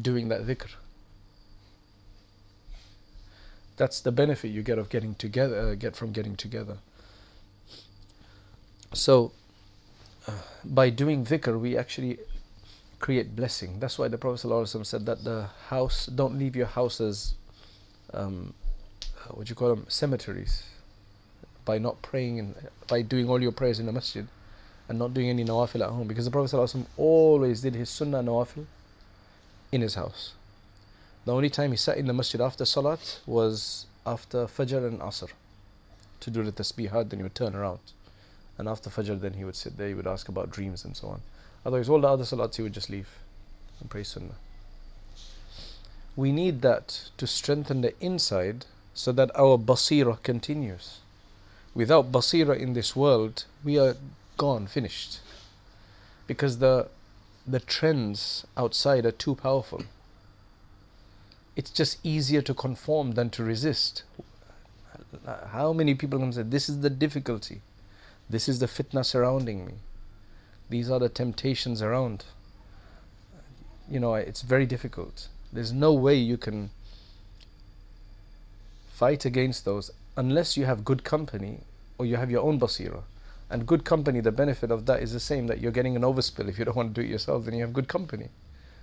doing 0.00 0.30
that 0.30 0.46
dhikr. 0.46 0.70
That's 3.76 4.00
the 4.00 4.12
benefit 4.12 4.48
you 4.48 4.62
get 4.62 4.78
of 4.78 4.88
getting 4.88 5.14
together, 5.14 5.58
uh, 5.58 5.74
get 5.74 5.96
from 5.96 6.12
getting 6.12 6.36
together. 6.36 6.78
So, 8.94 9.32
uh, 10.26 10.32
by 10.64 10.90
doing 10.90 11.24
dhikr, 11.26 11.60
we 11.60 11.76
actually 11.76 12.18
create 12.98 13.36
blessing. 13.36 13.78
That's 13.80 13.98
why 13.98 14.08
the 14.08 14.16
Prophet 14.16 14.48
ﷺ 14.48 14.86
said 14.86 15.06
that 15.06 15.24
the 15.24 15.48
house, 15.68 16.06
don't 16.06 16.38
leave 16.38 16.56
your 16.56 16.66
houses, 16.66 17.34
um, 18.14 18.54
uh, 19.02 19.34
what 19.34 19.50
you 19.50 19.54
call 19.54 19.68
them, 19.68 19.84
cemeteries, 19.88 20.64
by 21.64 21.78
not 21.78 22.00
praying 22.00 22.38
and 22.38 22.54
by 22.88 23.02
doing 23.02 23.28
all 23.28 23.42
your 23.42 23.52
prayers 23.52 23.78
in 23.78 23.86
the 23.86 23.92
masjid 23.92 24.26
and 24.88 24.98
not 24.98 25.12
doing 25.12 25.28
any 25.28 25.44
nawafil 25.44 25.82
at 25.82 25.90
home. 25.90 26.08
Because 26.08 26.24
the 26.24 26.30
Prophet 26.30 26.56
ﷺ 26.56 26.86
always 26.96 27.60
did 27.60 27.74
his 27.74 27.90
sunnah 27.90 28.22
nawafil 28.22 28.64
in 29.70 29.82
his 29.82 29.96
house. 29.96 30.32
The 31.26 31.34
only 31.34 31.50
time 31.50 31.72
he 31.72 31.76
sat 31.76 31.98
in 31.98 32.06
the 32.06 32.12
masjid 32.12 32.40
after 32.40 32.64
salat 32.64 33.20
was 33.26 33.86
after 34.06 34.46
Fajr 34.46 34.86
and 34.86 35.00
Asr 35.00 35.28
to 36.20 36.30
do 36.30 36.44
the 36.44 36.52
tasbihat, 36.52 37.10
then 37.10 37.18
he 37.18 37.24
would 37.24 37.34
turn 37.34 37.56
around. 37.56 37.80
And 38.56 38.68
after 38.68 38.90
Fajr, 38.90 39.20
then 39.20 39.34
he 39.34 39.44
would 39.44 39.56
sit 39.56 39.76
there, 39.76 39.88
he 39.88 39.94
would 39.94 40.06
ask 40.06 40.28
about 40.28 40.52
dreams 40.52 40.84
and 40.84 40.96
so 40.96 41.08
on. 41.08 41.20
Otherwise, 41.64 41.88
all 41.88 42.00
the 42.00 42.06
other 42.06 42.22
salats 42.22 42.54
he 42.54 42.62
would 42.62 42.72
just 42.72 42.88
leave 42.88 43.08
and 43.80 43.90
pray 43.90 44.04
sunnah. 44.04 44.36
We 46.14 46.30
need 46.30 46.62
that 46.62 47.10
to 47.18 47.26
strengthen 47.26 47.80
the 47.80 47.92
inside 48.00 48.66
so 48.94 49.10
that 49.10 49.36
our 49.36 49.58
basira 49.58 50.22
continues. 50.22 51.00
Without 51.74 52.12
basira 52.12 52.56
in 52.56 52.72
this 52.72 52.94
world, 52.94 53.46
we 53.64 53.80
are 53.80 53.96
gone, 54.38 54.68
finished. 54.68 55.18
Because 56.28 56.58
the 56.58 56.86
the 57.44 57.60
trends 57.60 58.46
outside 58.56 59.04
are 59.04 59.12
too 59.12 59.34
powerful. 59.34 59.82
It's 61.56 61.70
just 61.70 61.98
easier 62.04 62.42
to 62.42 62.54
conform 62.54 63.12
than 63.12 63.30
to 63.30 63.42
resist. 63.42 64.04
How 65.24 65.72
many 65.72 65.94
people 65.94 66.18
come 66.18 66.32
say, 66.32 66.42
This 66.42 66.68
is 66.68 66.80
the 66.80 66.90
difficulty, 66.90 67.62
this 68.28 68.48
is 68.48 68.58
the 68.58 68.66
fitna 68.66 69.04
surrounding 69.04 69.66
me. 69.66 69.74
These 70.68 70.90
are 70.90 70.98
the 70.98 71.08
temptations 71.08 71.80
around. 71.80 72.24
You 73.88 74.00
know, 74.00 74.14
it's 74.14 74.42
very 74.42 74.66
difficult. 74.66 75.28
There's 75.52 75.72
no 75.72 75.92
way 75.92 76.16
you 76.16 76.36
can 76.36 76.70
fight 78.92 79.24
against 79.24 79.64
those 79.64 79.90
unless 80.16 80.56
you 80.56 80.64
have 80.64 80.84
good 80.84 81.04
company 81.04 81.60
or 81.98 82.06
you 82.06 82.16
have 82.16 82.30
your 82.30 82.42
own 82.42 82.58
basira. 82.58 83.02
And 83.48 83.64
good 83.66 83.84
company, 83.84 84.20
the 84.20 84.32
benefit 84.32 84.72
of 84.72 84.86
that 84.86 85.02
is 85.02 85.12
the 85.12 85.20
same 85.20 85.46
that 85.46 85.60
you're 85.60 85.70
getting 85.70 85.94
an 85.94 86.02
overspill. 86.02 86.48
If 86.48 86.58
you 86.58 86.64
don't 86.64 86.76
want 86.76 86.94
to 86.94 87.00
do 87.00 87.06
it 87.06 87.10
yourself, 87.10 87.44
then 87.44 87.54
you 87.54 87.60
have 87.60 87.72
good 87.72 87.86
company. 87.86 88.28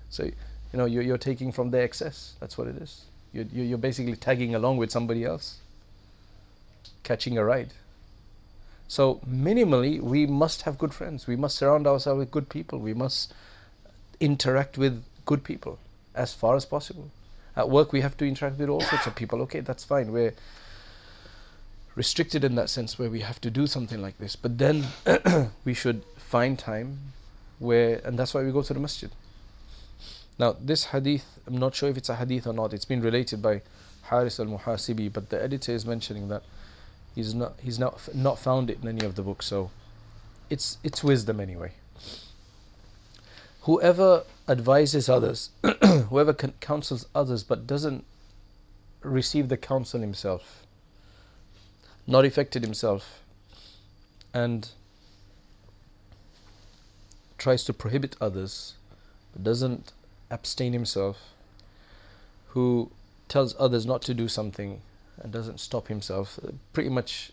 So, 0.10 0.30
you 0.74 0.80
know, 0.80 0.86
you're, 0.86 1.04
you're 1.04 1.18
taking 1.20 1.52
from 1.52 1.70
their 1.70 1.84
excess. 1.84 2.34
That's 2.40 2.58
what 2.58 2.68
it 2.68 2.78
is. 2.78 3.06
You're, 3.32 3.46
you're 3.46 3.78
basically 3.78 4.16
tagging 4.16 4.56
along 4.56 4.78
with 4.78 4.92
somebody 4.92 5.24
else, 5.24 5.60
catching 7.04 7.38
a 7.38 7.46
ride. 7.46 7.74
So, 8.88 9.22
minimally, 9.28 10.02
we 10.02 10.26
must 10.26 10.64
have 10.64 10.78
good 10.78 10.94
friends. 10.94 11.26
We 11.28 11.36
must 11.36 11.58
surround 11.58 11.88
ourselves 11.88 12.20
with 12.20 12.32
good 12.32 12.50
people. 12.50 12.80
We 12.80 12.94
must 12.94 13.34
interact 14.20 14.78
with 14.78 15.04
good 15.26 15.44
people 15.44 15.80
as 16.16 16.34
far 16.34 16.56
as 16.56 16.66
possible. 16.66 17.10
At 17.56 17.70
work, 17.70 17.94
we 17.94 18.02
have 18.02 18.18
to 18.18 18.26
interact 18.26 18.58
with 18.58 18.70
all 18.70 18.82
sorts 18.82 19.06
of 19.06 19.16
people. 19.16 19.42
Okay, 19.44 19.60
that's 19.60 19.84
fine. 19.84 20.12
We're 20.12 20.34
restricted 21.96 22.44
in 22.44 22.56
that 22.56 22.70
sense 22.70 22.98
where 22.98 23.10
we 23.10 23.22
have 23.22 23.40
to 23.42 23.52
do 23.52 23.68
something 23.68 24.02
like 24.02 24.18
this. 24.18 24.36
But 24.36 24.58
then 24.58 24.86
we 25.66 25.76
should 25.76 26.04
find 26.18 26.58
time 26.58 26.98
where, 27.60 28.02
and 28.04 28.18
that's 28.18 28.34
why 28.34 28.44
we 28.44 28.52
go 28.52 28.64
to 28.64 28.74
the 28.74 28.80
masjid. 28.80 29.12
Now, 30.40 30.56
this 30.60 30.86
hadith, 30.86 31.40
I'm 31.48 31.58
not 31.58 31.76
sure 31.76 31.90
if 31.90 31.98
it's 31.98 32.10
a 32.10 32.16
hadith 32.16 32.48
or 32.48 32.54
not. 32.54 32.74
It's 32.74 32.86
been 32.86 33.02
related 33.02 33.42
by 33.42 33.62
Haris 34.04 34.40
al 34.40 34.48
Muhasibi, 34.48 35.12
but 35.14 35.30
the 35.30 35.42
editor 35.42 35.72
is 35.72 35.86
mentioning 35.86 36.28
that 36.30 36.44
He's 37.16 37.36
not 37.36 37.54
he's 37.62 37.78
not 37.78 38.14
not 38.16 38.40
found 38.40 38.70
it 38.70 38.80
in 38.82 38.88
any 38.88 39.06
of 39.06 39.16
the 39.16 39.22
books, 39.22 39.46
so 39.46 39.70
it's 40.50 40.78
it's 40.84 41.04
wisdom 41.04 41.40
anyway. 41.40 41.74
Whoever 43.62 44.24
advises 44.48 45.08
others, 45.08 45.52
whoever 46.10 46.34
counsels 46.34 47.06
others 47.14 47.44
but 47.44 47.68
doesn't 47.68 48.04
receive 49.02 49.48
the 49.50 49.58
counsel 49.58 50.02
himself, 50.02 50.66
not 52.08 52.26
affected 52.26 52.64
himself, 52.64 53.22
and 54.34 54.70
tries 57.38 57.64
to 57.66 57.74
prohibit 57.74 58.16
others 58.20 58.74
but 59.34 59.44
doesn't 59.44 59.92
abstain 60.34 60.74
himself, 60.74 61.18
who 62.50 62.92
tells 63.30 63.56
others 63.60 63.86
not 63.86 64.02
to 64.02 64.14
do 64.14 64.28
something 64.28 64.82
and 65.22 65.32
doesn't 65.32 65.60
stop 65.60 65.88
himself, 65.88 66.40
uh, 66.44 66.52
pretty 66.74 66.90
much 66.90 67.32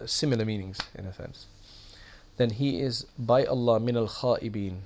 uh, 0.00 0.06
similar 0.06 0.44
meanings 0.44 0.78
in 0.94 1.06
a 1.06 1.12
sense, 1.12 1.46
then 2.36 2.50
he 2.50 2.80
is 2.80 3.06
by 3.18 3.44
Allah 3.44 3.80
min 3.80 3.96
al 3.96 4.08
kha'ibin, 4.08 4.80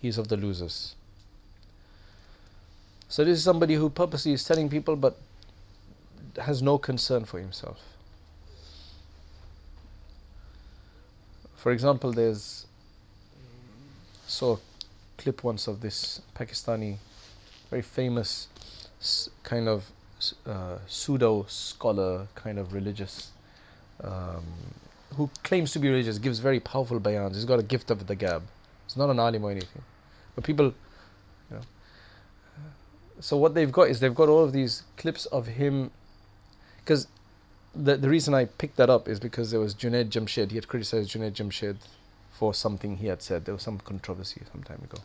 he 0.00 0.08
is 0.08 0.18
of 0.18 0.28
the 0.28 0.36
losers. 0.36 0.94
So 3.08 3.24
this 3.24 3.38
is 3.38 3.44
somebody 3.44 3.74
who 3.74 3.90
purposely 3.90 4.32
is 4.32 4.44
telling 4.44 4.68
people 4.68 4.96
but 4.96 5.16
has 6.40 6.62
no 6.62 6.78
concern 6.78 7.24
for 7.24 7.38
himself. 7.38 7.80
For 11.56 11.70
example, 11.70 12.12
there's 12.12 12.66
a 14.26 14.56
clip 15.16 15.44
once 15.44 15.66
of 15.66 15.80
this 15.80 16.20
Pakistani, 16.34 16.96
very 17.70 17.82
famous 17.82 18.48
kind 19.42 19.68
of 19.68 19.84
uh, 20.46 20.78
pseudo 20.86 21.44
scholar, 21.48 22.26
kind 22.34 22.58
of 22.58 22.72
religious, 22.72 23.30
um, 24.02 24.44
who 25.16 25.30
claims 25.42 25.72
to 25.72 25.78
be 25.78 25.88
religious, 25.88 26.18
gives 26.18 26.38
very 26.38 26.60
powerful 26.60 26.98
bayans. 26.98 27.34
He's 27.34 27.44
got 27.44 27.58
a 27.58 27.62
gift 27.62 27.90
of 27.90 28.06
the 28.06 28.14
gab. 28.14 28.42
It's 28.86 28.96
not 28.96 29.10
an 29.10 29.18
alim 29.18 29.44
or 29.44 29.50
anything. 29.50 29.82
But 30.34 30.44
people, 30.44 30.66
you 30.66 31.56
know. 31.56 31.62
So 33.20 33.36
what 33.36 33.54
they've 33.54 33.70
got 33.70 33.88
is 33.88 34.00
they've 34.00 34.14
got 34.14 34.28
all 34.28 34.42
of 34.42 34.52
these 34.52 34.82
clips 34.96 35.26
of 35.26 35.46
him, 35.46 35.90
because 36.78 37.06
the 37.74 37.96
the 37.96 38.08
reason 38.08 38.34
I 38.34 38.46
picked 38.46 38.76
that 38.76 38.90
up 38.90 39.08
is 39.08 39.20
because 39.20 39.50
there 39.50 39.60
was 39.60 39.74
Junaid 39.74 40.10
Jamshed. 40.10 40.50
He 40.50 40.56
had 40.56 40.68
criticized 40.68 41.10
Junaid 41.12 41.32
Jamshed 41.32 41.76
for 42.34 42.52
something 42.52 42.96
he 42.96 43.06
had 43.06 43.22
said. 43.22 43.44
There 43.44 43.54
was 43.54 43.62
some 43.62 43.78
controversy 43.78 44.42
some 44.52 44.62
time 44.62 44.82
ago. 44.82 45.02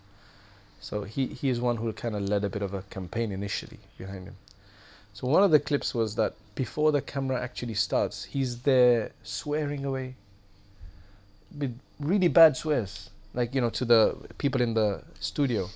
So 0.82 1.04
he, 1.04 1.28
he 1.28 1.50
is 1.50 1.62
one 1.62 1.78
who 1.78 1.92
kind 1.94 2.16
of 2.16 2.24
led 2.24 2.44
a 2.44 2.50
bit 2.50 2.62
of 2.62 2.74
a 2.74 2.82
campaign 2.84 3.32
initially 3.32 3.80
behind 3.98 4.26
him. 4.26 4.36
So 5.14 5.28
one 5.28 5.44
of 5.44 5.52
the 5.52 5.60
clips 5.60 5.94
was 5.94 6.16
that 6.16 6.34
before 6.56 6.92
the 6.92 7.02
camera 7.02 7.42
actually 7.42 7.76
starts, 7.76 8.26
he's 8.26 8.62
there 8.62 9.12
swearing 9.24 9.86
away 9.86 10.16
with 11.58 11.78
really 12.00 12.28
bad 12.28 12.56
swears, 12.58 13.10
like 13.34 13.54
you 13.54 13.62
know, 13.62 13.70
to 13.72 13.86
the 13.86 14.16
people 14.38 14.62
in 14.62 14.74
the 14.74 15.04
studio. 15.20 15.70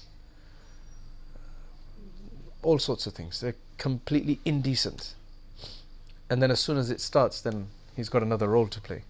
All 2.61 2.79
sorts 2.79 3.05
of 3.05 3.13
things. 3.13 3.41
They're 3.41 3.55
completely 3.77 4.39
indecent. 4.45 5.15
And 6.29 6.41
then 6.41 6.49
as 6.49 6.59
soon 6.59 6.77
as 6.77 6.89
it 6.89 7.01
starts, 7.01 7.41
then 7.41 7.67
he's 7.95 8.09
got 8.09 8.23
another 8.23 8.47
role 8.47 8.67
to 8.67 8.79
play. 8.79 9.03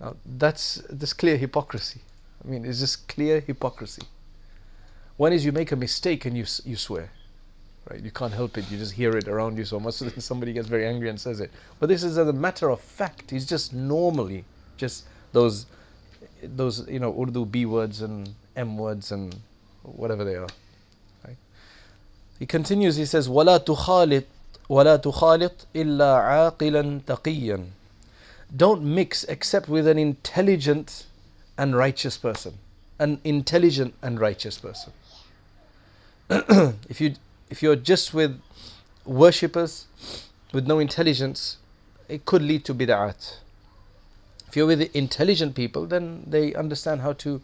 Now 0.00 0.16
that's 0.24 0.82
this 0.88 1.12
clear 1.12 1.36
hypocrisy. 1.36 2.00
I 2.44 2.48
mean, 2.48 2.64
it's 2.64 2.80
just 2.80 3.08
clear 3.08 3.40
hypocrisy. 3.40 4.02
One 5.16 5.32
is 5.32 5.44
you 5.44 5.52
make 5.52 5.72
a 5.72 5.76
mistake 5.76 6.24
and 6.24 6.36
you 6.36 6.44
you 6.64 6.76
swear, 6.76 7.10
right? 7.90 8.00
You 8.00 8.10
can't 8.10 8.32
help 8.32 8.56
it. 8.56 8.70
You 8.70 8.78
just 8.78 8.92
hear 8.92 9.16
it 9.16 9.26
around 9.26 9.58
you 9.58 9.64
so 9.64 9.80
much 9.80 9.98
that 10.00 10.20
somebody 10.22 10.52
gets 10.52 10.68
very 10.68 10.86
angry 10.86 11.08
and 11.08 11.20
says 11.20 11.40
it. 11.40 11.50
But 11.80 11.88
this 11.88 12.04
is 12.04 12.16
as 12.16 12.28
a 12.28 12.32
matter 12.32 12.68
of 12.68 12.80
fact. 12.80 13.32
It's 13.32 13.44
just 13.44 13.74
normally 13.74 14.44
just 14.76 15.04
those 15.32 15.66
those 16.42 16.88
you 16.88 17.00
know 17.00 17.12
Urdu 17.20 17.46
B 17.46 17.66
words 17.66 18.00
and 18.00 18.34
M 18.56 18.78
words 18.78 19.10
and 19.10 19.34
whatever 19.82 20.24
they 20.24 20.36
are. 20.36 20.48
Right? 21.26 21.36
He 22.38 22.46
continues. 22.46 22.94
He 22.96 23.06
says, 23.06 23.28
"Wala 23.28 23.58
tukhalit, 23.58 24.26
wala 24.68 24.98
tukhalit 25.00 25.66
illa 25.74 26.52
aqilan 26.52 27.02
taqiyan." 27.02 27.70
Don't 28.54 28.82
mix 28.82 29.24
except 29.24 29.68
with 29.68 29.86
an 29.86 29.98
intelligent 29.98 31.06
and 31.56 31.76
righteous 31.76 32.16
person. 32.16 32.54
An 32.98 33.20
intelligent 33.24 33.94
and 34.02 34.18
righteous 34.20 34.58
person. 34.58 34.92
if 36.88 37.00
you 37.00 37.14
if 37.50 37.62
you're 37.62 37.76
just 37.76 38.12
with 38.12 38.40
worshippers 39.04 39.86
with 40.52 40.66
no 40.66 40.78
intelligence, 40.78 41.58
it 42.08 42.24
could 42.24 42.42
lead 42.42 42.64
to 42.64 42.74
bid'at. 42.74 43.36
If 44.48 44.56
you're 44.56 44.66
with 44.66 44.94
intelligent 44.94 45.54
people, 45.54 45.86
then 45.86 46.24
they 46.26 46.54
understand 46.54 47.02
how 47.02 47.12
to 47.14 47.40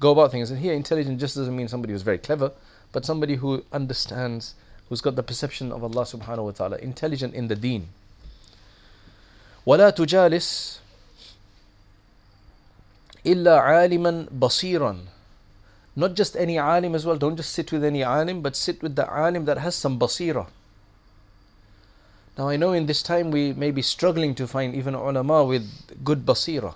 go 0.00 0.12
about 0.12 0.30
things. 0.30 0.50
And 0.50 0.60
here, 0.60 0.72
intelligent 0.72 1.20
just 1.20 1.36
doesn't 1.36 1.54
mean 1.54 1.68
somebody 1.68 1.92
who's 1.92 2.02
very 2.02 2.18
clever, 2.18 2.52
but 2.92 3.04
somebody 3.04 3.36
who 3.36 3.64
understands, 3.72 4.54
who's 4.88 5.00
got 5.00 5.16
the 5.16 5.22
perception 5.22 5.70
of 5.70 5.82
Allah 5.82 6.04
subhanahu 6.04 6.44
wa 6.44 6.50
ta'ala, 6.52 6.76
intelligent 6.78 7.34
in 7.34 7.48
the 7.48 7.56
deen. 7.56 7.88
ولا 9.65 9.89
تجالس 9.89 10.79
إلا 13.25 13.59
عالما 13.59 14.25
بصيرا 14.31 14.97
not 15.95 16.13
just 16.13 16.37
any 16.37 16.57
alim 16.57 16.95
as 16.95 17.05
well. 17.05 17.17
Don't 17.17 17.35
just 17.35 17.51
sit 17.51 17.71
with 17.71 17.83
any 17.83 18.03
alim, 18.03 18.41
but 18.41 18.55
sit 18.55 18.81
with 18.81 18.95
the 18.95 19.05
alim 19.11 19.45
that 19.45 19.57
has 19.57 19.75
some 19.75 19.99
basira. 19.99 20.47
Now 22.37 22.47
I 22.47 22.55
know 22.55 22.71
in 22.71 22.85
this 22.85 23.03
time 23.03 23.29
we 23.29 23.51
may 23.53 23.71
be 23.71 23.81
struggling 23.81 24.33
to 24.35 24.47
find 24.47 24.73
even 24.73 24.95
ulama 24.95 25.43
with 25.43 25.69
good 26.03 26.25
basira. 26.25 26.75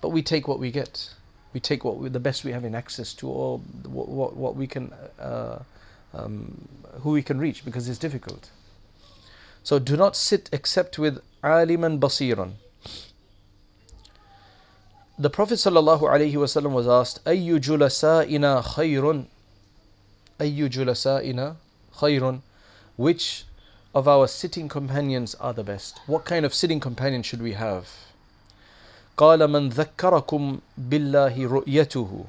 But 0.00 0.10
we 0.10 0.22
take 0.22 0.46
what 0.46 0.58
we 0.58 0.70
get. 0.70 1.10
We 1.52 1.60
take 1.60 1.84
what 1.84 1.96
we, 1.96 2.08
the 2.10 2.20
best 2.20 2.44
we 2.44 2.52
have 2.52 2.64
in 2.64 2.74
access 2.74 3.12
to, 3.14 3.28
or 3.28 3.58
what, 3.84 4.08
what, 4.08 4.36
what 4.36 4.56
we 4.56 4.66
can, 4.66 4.92
uh, 5.18 5.58
um, 6.14 6.68
who 7.00 7.10
we 7.10 7.22
can 7.22 7.38
reach, 7.38 7.64
because 7.64 7.88
it's 7.88 7.98
difficult. 7.98 8.50
So 9.62 9.78
do 9.78 9.96
not 9.96 10.16
sit 10.16 10.48
except 10.52 10.98
with 10.98 11.20
aliman 11.44 11.98
basiran. 11.98 12.52
The 15.18 15.28
Prophet 15.28 15.56
ﷺ 15.56 16.70
was 16.70 16.88
asked, 16.88 17.20
أي 17.26 17.58
جلسائنا 17.60 18.62
خير 18.62 19.24
أي 20.40 20.68
جلسائنا 20.68 21.56
خير 21.92 22.40
Which 22.96 23.44
of 23.94 24.08
our 24.08 24.26
sitting 24.26 24.68
companions 24.68 25.34
are 25.34 25.52
the 25.52 25.62
best? 25.62 26.00
What 26.06 26.24
kind 26.24 26.46
of 26.46 26.54
sitting 26.54 26.80
companion 26.80 27.22
should 27.22 27.42
we 27.42 27.52
have? 27.52 27.88
قال 29.18 29.40
من 29.40 29.70
ذكركم 29.70 30.60
بالله 30.78 31.48
رؤيته 31.48 32.26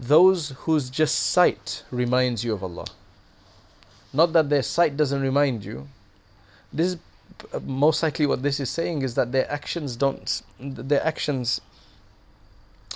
Those 0.00 0.50
whose 0.66 0.90
just 0.90 1.16
sight 1.16 1.84
reminds 1.92 2.42
you 2.42 2.54
of 2.54 2.64
Allah. 2.64 2.86
Not 4.12 4.32
that 4.32 4.48
their 4.48 4.62
sight 4.62 4.96
doesn't 4.96 5.20
remind 5.20 5.64
you. 5.64 5.86
This 6.72 6.88
is 6.88 6.96
most 7.63 8.03
likely 8.03 8.25
what 8.25 8.43
this 8.43 8.59
is 8.59 8.69
saying 8.69 9.01
is 9.01 9.15
that 9.15 9.31
their 9.31 9.49
actions 9.51 9.95
don't 9.95 10.41
their 10.59 11.05
actions 11.05 11.61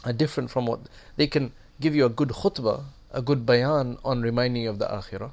are 0.03 0.13
different 0.13 0.49
from 0.49 0.65
what 0.65 0.79
they 1.15 1.27
can 1.27 1.51
give 1.79 1.95
you 1.95 2.05
a 2.05 2.09
good 2.09 2.29
khutbah, 2.29 2.83
a 3.11 3.21
good 3.21 3.45
bayan 3.45 3.97
on 4.03 4.21
reminding 4.21 4.63
you 4.63 4.69
of 4.69 4.79
the 4.79 4.85
akhirah 4.85 5.31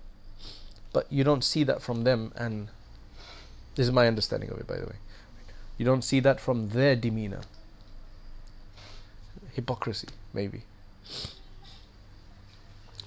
but 0.94 1.12
you 1.12 1.24
don't 1.24 1.44
see 1.44 1.64
that 1.64 1.82
from 1.82 2.04
them, 2.04 2.32
and 2.36 2.68
this 3.74 3.86
is 3.86 3.92
my 3.92 4.06
understanding 4.06 4.48
of 4.48 4.58
it, 4.58 4.66
by 4.66 4.76
the 4.76 4.86
way. 4.86 4.96
You 5.76 5.84
don't 5.84 6.02
see 6.02 6.20
that 6.20 6.40
from 6.40 6.70
their 6.70 6.94
demeanor. 6.94 7.40
Hypocrisy, 9.52 10.08
maybe. 10.32 10.62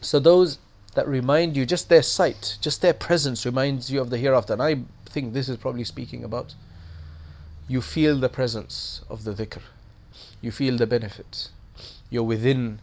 So, 0.02 0.20
those 0.20 0.60
that 0.96 1.08
remind 1.08 1.56
you, 1.56 1.66
just 1.66 1.88
their 1.88 2.04
sight, 2.04 2.58
just 2.60 2.82
their 2.82 2.94
presence 2.94 3.46
reminds 3.46 3.90
you 3.90 4.02
of 4.02 4.10
the 4.10 4.18
hereafter. 4.18 4.54
And 4.54 4.62
I 4.62 4.76
think 5.17 5.33
this 5.33 5.49
is 5.49 5.57
probably 5.57 5.85
speaking 5.85 6.25
about 6.25 6.55
you 7.69 7.81
feel 7.81 8.19
the 8.19 8.29
presence 8.29 9.03
of 9.09 9.25
the 9.25 9.33
dhikr, 9.33 9.63
you 10.41 10.51
feel 10.51 10.77
the 10.77 10.87
benefit, 10.87 11.49
you're 12.11 12.23
within 12.23 12.81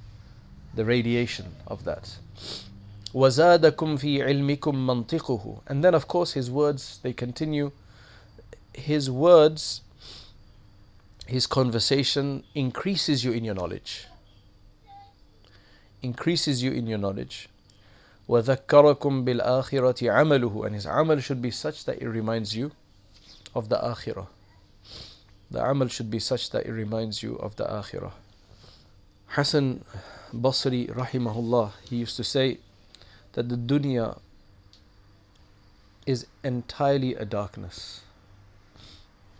the 0.73 0.85
radiation 0.85 1.55
of 1.67 1.83
that. 1.83 2.17
وَزَادَكُمْ 3.13 3.99
فِي 3.99 4.19
عِلْمِكُمْ 4.19 4.59
مَنْطِقُهُ 4.59 5.61
And 5.67 5.83
then 5.83 5.93
of 5.93 6.07
course 6.07 6.33
his 6.33 6.51
words, 6.51 6.99
they 7.01 7.13
continue. 7.13 7.71
His 8.73 9.09
words, 9.09 9.81
his 11.25 11.47
conversation 11.47 12.43
increases 12.53 13.23
you 13.23 13.31
in 13.31 13.43
your 13.43 13.55
knowledge. 13.55 14.05
Increases 16.01 16.63
you 16.63 16.71
in 16.71 16.87
your 16.87 16.99
knowledge. 16.99 17.49
وَذَكَّرَكُمْ 18.29 19.25
بِالْآخِرَةِ 19.25 19.99
عَمَلُهُ 20.03 20.65
And 20.65 20.75
his 20.75 20.85
amal 20.85 21.19
should 21.19 21.41
be 21.41 21.49
such 21.49 21.85
that 21.85 22.01
it 22.01 22.07
reminds 22.07 22.55
you 22.55 22.71
of 23.55 23.69
the 23.69 23.77
akhirah. 23.77 24.27
The 25.49 25.67
amal 25.67 25.87
should 25.87 26.11
be 26.11 26.19
such 26.19 26.51
that 26.51 26.67
it 26.67 26.71
reminds 26.71 27.23
you 27.23 27.35
of 27.37 27.55
the 27.55 27.65
akhirah. 27.65 28.11
Hassan 29.29 29.83
Basri 30.31 30.93
rahimahullah, 30.93 31.71
he 31.89 31.97
used 31.97 32.17
to 32.17 32.23
say, 32.23 32.59
that 33.33 33.49
the 33.49 33.55
dunya 33.55 34.19
is 36.05 36.25
entirely 36.43 37.15
a 37.15 37.25
darkness. 37.25 38.01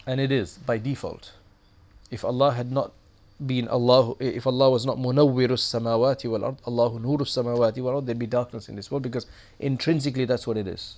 And 0.06 0.20
it 0.20 0.32
is 0.32 0.58
by 0.58 0.78
default. 0.78 1.34
If 2.10 2.26
Allah 2.26 2.54
had 2.54 2.72
not 2.72 2.92
being 3.45 3.69
Allah, 3.69 4.15
if 4.21 4.47
Allah 4.47 4.71
was 4.71 4.87
not 4.87 4.97
munawwirus 4.97 5.65
samawati 5.67 6.31
wal 6.31 6.45
ard, 6.45 6.57
Allahu 6.67 7.01
nurus 7.01 7.37
samawati 7.37 7.79
wal 7.79 7.97
ard, 7.97 8.07
there'd 8.07 8.19
be 8.19 8.27
darkness 8.27 8.69
in 8.69 8.77
this 8.77 8.91
world 8.91 9.03
because 9.03 9.27
intrinsically 9.59 10.25
that's 10.25 10.47
what 10.47 10.57
it 10.57 10.69
is. 10.69 10.97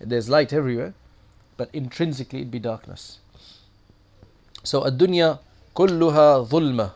There's 0.00 0.28
light 0.28 0.52
everywhere, 0.52 0.92
but 1.56 1.70
intrinsically 1.72 2.40
it'd 2.40 2.50
be 2.50 2.58
darkness. 2.58 3.20
So 4.62 4.86
ad-dunya 4.86 5.38
kulluha 5.74 6.46
dhulma 6.46 6.92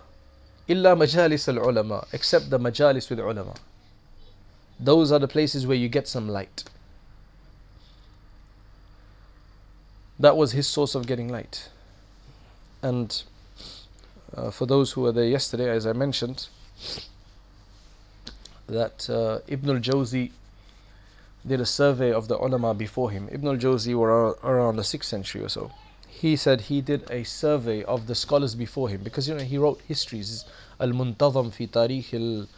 illa 0.68 0.94
majalis 0.94 1.48
al-ulama, 1.48 2.07
except 2.12 2.50
the 2.50 2.59
majalis 2.59 3.09
with 3.09 3.20
ulama. 3.20 3.54
Those 4.78 5.12
are 5.12 5.18
the 5.18 5.28
places 5.28 5.66
where 5.66 5.76
you 5.76 5.88
get 5.88 6.09
some 6.09 6.28
light. 6.28 6.64
That 10.18 10.37
was 10.37 10.52
his 10.52 10.66
source 10.66 10.94
of 10.94 11.07
getting 11.07 11.28
light. 11.28 11.68
And 12.83 13.22
uh, 14.37 14.51
for 14.51 14.66
those 14.66 14.92
who 14.92 15.03
were 15.03 15.12
there 15.12 15.27
yesterday, 15.27 15.70
as 15.70 15.87
I 15.87 15.92
mentioned, 15.92 16.49
that 18.66 19.09
uh, 19.11 19.40
Ibn 19.47 19.70
al 19.70 19.77
Jawzi 19.77 20.31
did 21.47 21.61
a 21.61 21.66
survey 21.66 22.12
of 22.12 22.29
the 22.29 22.37
ulama 22.37 22.75
before 22.75 23.11
him. 23.11 23.29
Ibn 23.31 23.49
al 23.49 23.57
Jawzi 23.57 23.94
were 23.94 24.37
around 24.42 24.77
the 24.77 24.83
6th 24.83 25.05
century 25.05 25.42
or 25.42 25.49
so. 25.49 25.70
He 26.09 26.37
said 26.37 26.62
he 26.62 26.81
did 26.81 27.11
a 27.11 27.25
survey 27.25 27.83
of 27.85 28.07
the 28.07 28.14
scholars 28.14 28.55
before 28.55 28.88
him 28.88 29.03
because 29.03 29.29
you 29.29 29.35
know 29.35 29.42
he 29.44 29.59
wrote 29.59 29.81
histories. 29.87 30.44
Al 30.81 30.88
Muntazam 30.88 31.53
fi 31.53 31.66
Tarikh 31.66 32.14
al 32.14 32.49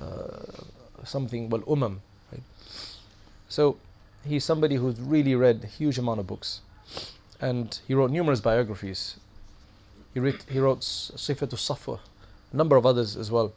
uh, 0.00 1.04
something, 1.04 1.50
well, 1.50 1.62
umam. 1.62 1.98
So 3.48 3.76
he's 4.24 4.44
somebody 4.44 4.76
who's 4.76 4.98
really 4.98 5.34
read 5.34 5.60
a 5.62 5.66
huge 5.66 5.98
amount 5.98 6.20
of 6.20 6.26
books. 6.26 6.60
And 7.40 7.78
he 7.86 7.92
wrote 7.92 8.10
numerous 8.10 8.40
biographies. 8.40 9.16
He, 10.14 10.20
writ, 10.20 10.44
he 10.48 10.58
wrote 10.58 10.80
Sifatu 10.80 11.56
Safwa, 11.56 12.00
a 12.52 12.56
number 12.56 12.76
of 12.76 12.84
others 12.84 13.16
as 13.16 13.30
well. 13.30 13.52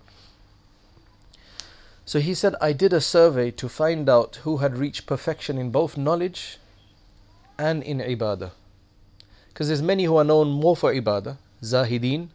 So 2.05 2.19
he 2.19 2.33
said, 2.33 2.55
I 2.61 2.71
did 2.71 2.93
a 2.93 3.01
survey 3.01 3.51
to 3.51 3.67
find 3.67 4.07
out 4.07 4.37
who 4.43 4.57
had 4.57 4.77
reached 4.77 5.07
perfection 5.07 5.57
in 5.57 5.71
both 5.71 5.97
knowledge 5.97 6.59
and 7.57 7.81
in 7.83 7.99
ibadah. 7.99 8.51
Because 9.49 9.67
there's 9.67 9.81
many 9.81 10.03
who 10.03 10.15
are 10.17 10.23
known 10.23 10.49
more 10.49 10.75
for 10.75 10.93
ibadah, 10.93 11.37
zahideen, 11.63 12.27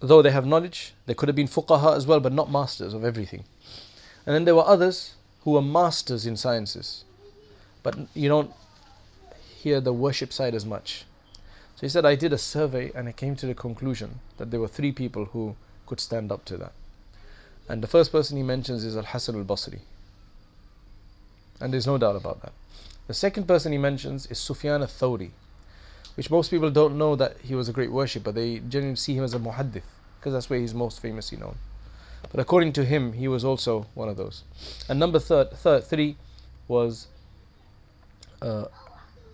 though 0.00 0.22
they 0.22 0.30
have 0.30 0.46
knowledge, 0.46 0.94
they 1.06 1.14
could 1.14 1.28
have 1.28 1.36
been 1.36 1.48
fuqaha 1.48 1.96
as 1.96 2.06
well, 2.06 2.20
but 2.20 2.32
not 2.32 2.50
masters 2.50 2.94
of 2.94 3.04
everything. 3.04 3.44
And 4.24 4.34
then 4.34 4.44
there 4.44 4.54
were 4.54 4.66
others 4.66 5.14
who 5.42 5.52
were 5.52 5.62
masters 5.62 6.26
in 6.26 6.36
sciences, 6.36 7.04
but 7.82 7.96
you 8.14 8.28
don't 8.28 8.52
hear 9.58 9.80
the 9.80 9.92
worship 9.92 10.32
side 10.32 10.54
as 10.54 10.64
much. 10.64 11.04
So 11.76 11.80
he 11.82 11.88
said, 11.90 12.06
I 12.06 12.14
did 12.14 12.32
a 12.32 12.38
survey 12.38 12.90
and 12.94 13.06
I 13.06 13.12
came 13.12 13.36
to 13.36 13.46
the 13.46 13.54
conclusion 13.54 14.20
that 14.38 14.50
there 14.50 14.60
were 14.60 14.68
three 14.68 14.92
people 14.92 15.26
who 15.26 15.56
could 15.86 16.00
stand 16.00 16.32
up 16.32 16.44
to 16.46 16.56
that. 16.56 16.72
And 17.68 17.82
the 17.82 17.86
first 17.86 18.10
person 18.10 18.38
he 18.38 18.42
mentions 18.42 18.82
is 18.82 18.96
Al 18.96 19.02
Hassan 19.02 19.36
al 19.36 19.44
Basri. 19.44 19.80
And 21.60 21.72
there's 21.72 21.86
no 21.86 21.98
doubt 21.98 22.16
about 22.16 22.40
that. 22.42 22.52
The 23.08 23.14
second 23.14 23.46
person 23.46 23.72
he 23.72 23.78
mentions 23.78 24.26
is 24.26 24.38
Sufyan 24.38 24.80
al 24.80 24.88
Thawri, 24.88 25.30
which 26.14 26.30
most 26.30 26.50
people 26.50 26.70
don't 26.70 26.96
know 26.96 27.14
that 27.14 27.36
he 27.42 27.54
was 27.54 27.68
a 27.68 27.72
great 27.72 27.92
worshipper. 27.92 28.32
They 28.32 28.60
generally 28.60 28.96
see 28.96 29.14
him 29.14 29.24
as 29.24 29.34
a 29.34 29.38
muhaddith, 29.38 29.82
because 30.18 30.32
that's 30.32 30.48
where 30.48 30.58
he's 30.58 30.74
most 30.74 31.00
famously 31.00 31.36
known. 31.36 31.56
But 32.30 32.40
according 32.40 32.72
to 32.74 32.84
him, 32.84 33.12
he 33.12 33.28
was 33.28 33.44
also 33.44 33.86
one 33.94 34.08
of 34.08 34.16
those. 34.16 34.44
And 34.88 34.98
number 34.98 35.18
third, 35.18 35.50
third 35.52 35.84
three 35.84 36.16
was 36.68 37.06
uh, 38.40 38.64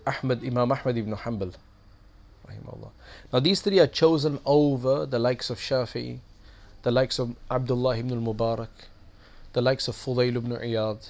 Ahmad, 0.05 0.43
Imam 0.43 0.71
Ahmad 0.71 0.97
ibn 0.97 1.15
Hanbal. 1.15 1.53
Now 3.31 3.39
these 3.39 3.61
three 3.61 3.79
are 3.79 3.87
chosen 3.87 4.39
over 4.45 5.05
the 5.05 5.19
likes 5.19 5.49
of 5.49 5.57
Shafi'i, 5.57 6.19
the 6.83 6.91
likes 6.91 7.19
of 7.19 7.35
Abdullah 7.49 7.97
ibn 7.97 8.11
al-Mubarak, 8.11 8.67
the 9.53 9.61
likes 9.61 9.87
of 9.87 9.95
Fudayl 9.95 10.35
ibn 10.35 10.51
Iyad. 10.51 11.09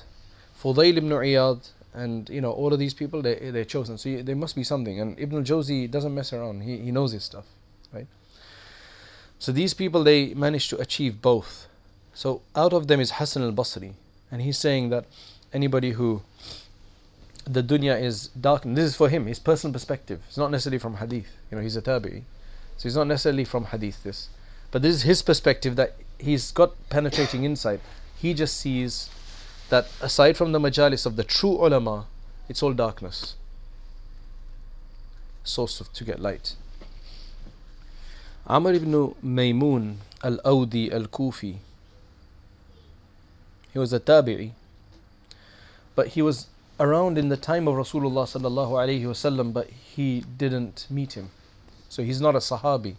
Fudayl 0.62 0.98
ibn 0.98 1.10
Iyad 1.10 1.70
and 1.94 2.30
you 2.30 2.42
know 2.42 2.52
all 2.52 2.74
of 2.74 2.80
these 2.80 2.94
people 2.94 3.22
they, 3.22 3.36
they're 3.52 3.66
chosen. 3.66 3.98
So 3.98 4.10
you, 4.10 4.24
there 4.24 4.36
must 4.36 4.56
be 4.56 4.64
something. 4.64 5.00
And 5.00 5.20
Ibn 5.20 5.38
al-Jawzi 5.38 5.92
doesn't 5.92 6.14
mess 6.14 6.34
around. 6.34 6.62
He, 6.62 6.78
he 6.78 6.92
knows 6.92 7.12
his 7.12 7.24
stuff 7.24 7.46
right? 7.94 8.08
So 9.40 9.52
these 9.52 9.74
people 9.74 10.04
they 10.04 10.34
managed 10.34 10.70
to 10.72 10.78
achieve 10.80 11.22
both. 11.22 11.68
So 12.14 12.42
out 12.56 12.74
of 12.74 12.88
them 12.88 13.00
is 13.00 13.12
Hassan 13.12 13.44
al-Basri. 13.44 13.94
And 14.32 14.42
he's 14.42 14.58
saying 14.58 14.90
that 14.90 15.06
anybody 15.54 15.92
who 15.92 16.22
the 17.46 17.62
dunya 17.62 18.02
is 18.02 18.28
dark 18.28 18.64
this 18.66 18.86
is 18.86 18.96
for 18.96 19.10
him 19.10 19.26
his 19.26 19.40
personal 19.40 19.74
perspective. 19.74 20.22
It's 20.28 20.38
not 20.38 20.52
necessarily 20.52 20.80
from 20.80 20.96
hadith. 20.98 21.28
You 21.52 21.58
know 21.58 21.64
he's 21.64 21.76
a 21.76 21.82
tabi'i. 21.82 22.24
So 22.78 22.84
he's 22.84 22.96
not 22.96 23.08
necessarily 23.08 23.46
from 23.46 23.66
hadith 23.66 24.04
this. 24.04 24.30
But 24.72 24.82
this 24.82 24.96
is 24.96 25.02
his 25.04 25.22
perspective 25.22 25.76
that 25.76 25.96
he's 26.18 26.52
got 26.52 26.72
penetrating 26.90 27.44
insight. 27.44 27.82
He 28.18 28.34
just 28.34 28.58
sees 28.58 29.10
that 29.70 29.88
aside 30.02 30.38
from 30.38 30.52
the 30.52 30.60
majalis 30.60 31.06
of 31.06 31.16
the 31.16 31.24
true 31.24 31.66
ulama 31.66 32.06
it's 32.50 32.62
all 32.62 32.74
darkness. 32.74 33.36
Source 35.44 35.80
of, 35.82 35.92
to 35.94 36.04
get 36.04 36.20
light. 36.20 36.56
Amr 38.48 38.74
ibn 38.74 39.16
Maymun 39.24 39.96
al-Awdi 40.24 40.92
al-Kufi. 40.92 41.58
He 43.72 43.80
was 43.80 43.94
a 43.94 44.00
tabi'i. 44.00 44.52
But 45.96 46.10
he 46.10 46.22
was 46.22 46.48
around 46.80 47.18
in 47.18 47.30
the 47.30 47.38
time 47.38 47.68
of 47.68 47.76
Rasulullah 47.76 48.26
sallallahu 48.26 48.72
alaihi 48.72 49.04
wasallam, 49.04 49.54
but 49.54 49.70
he 49.70 50.24
didn't 50.38 50.88
meet 50.90 51.14
him. 51.14 51.30
So 51.90 52.04
he's 52.04 52.20
not 52.20 52.36
a 52.36 52.40
Sahabi. 52.40 52.96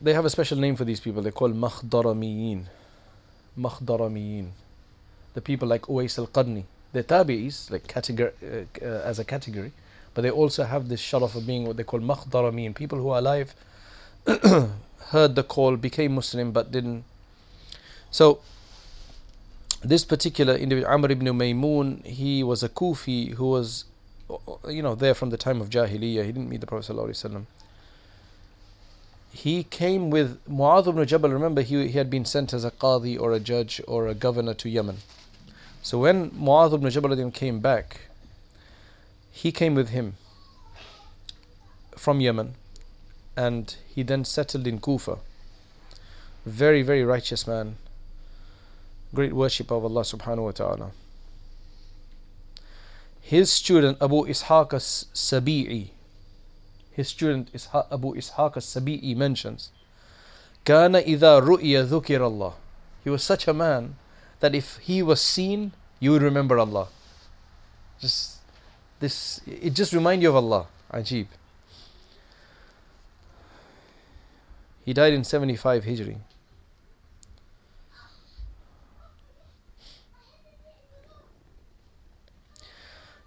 They 0.00 0.14
have 0.14 0.24
a 0.24 0.30
special 0.30 0.58
name 0.58 0.76
for 0.76 0.84
these 0.84 1.00
people. 1.00 1.22
They're 1.22 1.32
called 1.32 1.54
Makhdaramiyin. 1.54 2.64
Makhdaramiyin. 3.58 4.48
The 5.34 5.40
people 5.40 5.68
like 5.68 5.82
Uwais 5.82 6.18
al-Qarni. 6.18 6.64
They're 6.92 7.02
tabi'is, 7.02 7.70
like 7.70 7.86
category, 7.86 8.32
uh, 8.42 8.84
uh, 8.84 9.02
as 9.04 9.18
a 9.18 9.24
category, 9.24 9.72
but 10.14 10.22
they 10.22 10.30
also 10.30 10.64
have 10.64 10.88
this 10.88 11.00
sharaf 11.00 11.34
of 11.34 11.46
being 11.46 11.66
what 11.66 11.76
they 11.76 11.84
call 11.84 12.00
Makhdaramiyin. 12.00 12.74
People 12.74 12.98
who 12.98 13.10
are 13.10 13.18
alive, 13.18 13.54
heard 14.26 15.34
the 15.34 15.42
call, 15.42 15.76
became 15.76 16.14
Muslim, 16.14 16.52
but 16.52 16.70
didn't. 16.70 17.04
So 18.10 18.40
this 19.84 20.04
particular 20.04 20.54
individual, 20.54 20.92
Amr 20.92 21.10
ibn 21.10 21.26
Maymun, 21.26 22.04
he 22.06 22.42
was 22.42 22.62
a 22.62 22.68
Kufi 22.68 23.34
who 23.34 23.46
was, 23.46 23.84
you 24.68 24.82
know, 24.82 24.94
there 24.94 25.14
from 25.14 25.30
the 25.30 25.36
time 25.36 25.60
of 25.60 25.70
Jahiliyyah. 25.70 26.24
He 26.24 26.32
didn't 26.32 26.48
meet 26.48 26.60
the 26.60 26.66
Prophet 26.66 26.94
ﷺ. 26.94 27.44
He 29.32 29.64
came 29.64 30.10
with 30.10 30.38
Mu'adh 30.48 30.86
ibn 30.86 31.04
Jabal. 31.06 31.30
Remember, 31.30 31.62
he, 31.62 31.88
he 31.88 31.98
had 31.98 32.10
been 32.10 32.24
sent 32.24 32.52
as 32.52 32.64
a 32.64 32.70
qadi 32.70 33.18
or 33.18 33.32
a 33.32 33.40
judge 33.40 33.80
or 33.88 34.06
a 34.06 34.14
governor 34.14 34.54
to 34.54 34.68
Yemen. 34.68 34.98
So 35.82 35.98
when 35.98 36.30
Mu'adh 36.30 36.74
ibn 36.74 36.90
Jabal 36.90 37.30
came 37.30 37.58
back, 37.60 38.02
he 39.32 39.50
came 39.50 39.74
with 39.74 39.88
him 39.88 40.14
from 41.96 42.20
Yemen 42.20 42.54
and 43.36 43.74
he 43.92 44.02
then 44.02 44.24
settled 44.24 44.66
in 44.66 44.78
Kufa. 44.78 45.18
Very, 46.44 46.82
very 46.82 47.02
righteous 47.02 47.46
man 47.46 47.76
great 49.13 49.33
worship 49.33 49.71
of 49.71 49.83
Allah 49.83 50.01
subhanahu 50.01 50.45
wa 50.45 50.51
ta'ala. 50.51 50.91
His 53.21 53.51
student 53.51 53.97
Abu 54.01 54.25
Ishaq 54.25 54.73
as-Sabi'i, 54.73 55.89
his 56.91 57.07
student 57.09 57.49
Abu 57.91 58.15
Ishaq 58.15 58.57
as-Sabi'i 58.57 59.15
mentions, 59.15 59.71
كان 60.65 60.95
إذا 60.95 61.39
رؤي 61.39 61.87
ذكر 61.87 62.19
الله. 62.19 62.53
He 63.03 63.09
was 63.09 63.23
such 63.23 63.47
a 63.47 63.53
man 63.53 63.95
that 64.39 64.53
if 64.53 64.77
he 64.77 65.01
was 65.01 65.21
seen, 65.21 65.71
you 65.99 66.11
would 66.11 66.21
remember 66.21 66.59
Allah. 66.59 66.87
Just 67.99 68.37
this, 68.99 69.41
it 69.45 69.73
just 69.73 69.93
remind 69.93 70.21
you 70.21 70.29
of 70.29 70.35
Allah. 70.35 70.67
Ajib. 70.93 71.27
He 74.85 74.93
died 74.93 75.13
in 75.13 75.23
75 75.23 75.83
Hijri. 75.83 76.17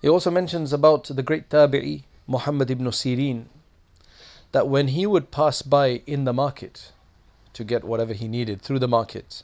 He 0.02 0.10
also 0.10 0.30
mentions 0.32 0.74
about 0.74 1.06
the 1.06 1.24
great 1.24 1.50
Tabi'i, 1.50 2.04
Muhammad 2.28 2.70
ibn 2.72 2.86
Sirin, 2.88 3.46
that 4.52 4.68
when 4.68 4.90
he 4.90 5.06
would 5.06 5.32
pass 5.32 5.62
by 5.62 6.02
in 6.06 6.26
the 6.26 6.34
market 6.34 6.92
to 7.54 7.64
get 7.64 7.84
whatever 7.84 8.14
he 8.14 8.28
needed 8.28 8.62
through 8.62 8.80
the 8.80 8.88
market, 8.88 9.44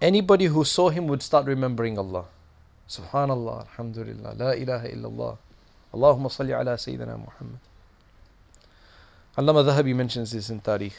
anybody 0.00 0.46
who 0.46 0.64
saw 0.64 0.90
him 0.90 1.06
would 1.06 1.22
start 1.22 1.46
remembering 1.46 1.98
Allah. 1.98 2.26
Subhanallah, 2.88 3.66
Alhamdulillah, 3.68 4.34
La 4.36 4.50
ilaha 4.52 4.88
illallah. 4.88 5.38
Allahumma 5.94 6.30
salli 6.30 6.58
ala 6.58 6.74
Sayyidina 6.74 7.18
Muhammad. 7.18 7.58
Allama 9.36 9.64
Dhahabi 9.64 9.94
mentions 9.94 10.32
this 10.32 10.50
in 10.50 10.60
Tarikh. 10.60 10.92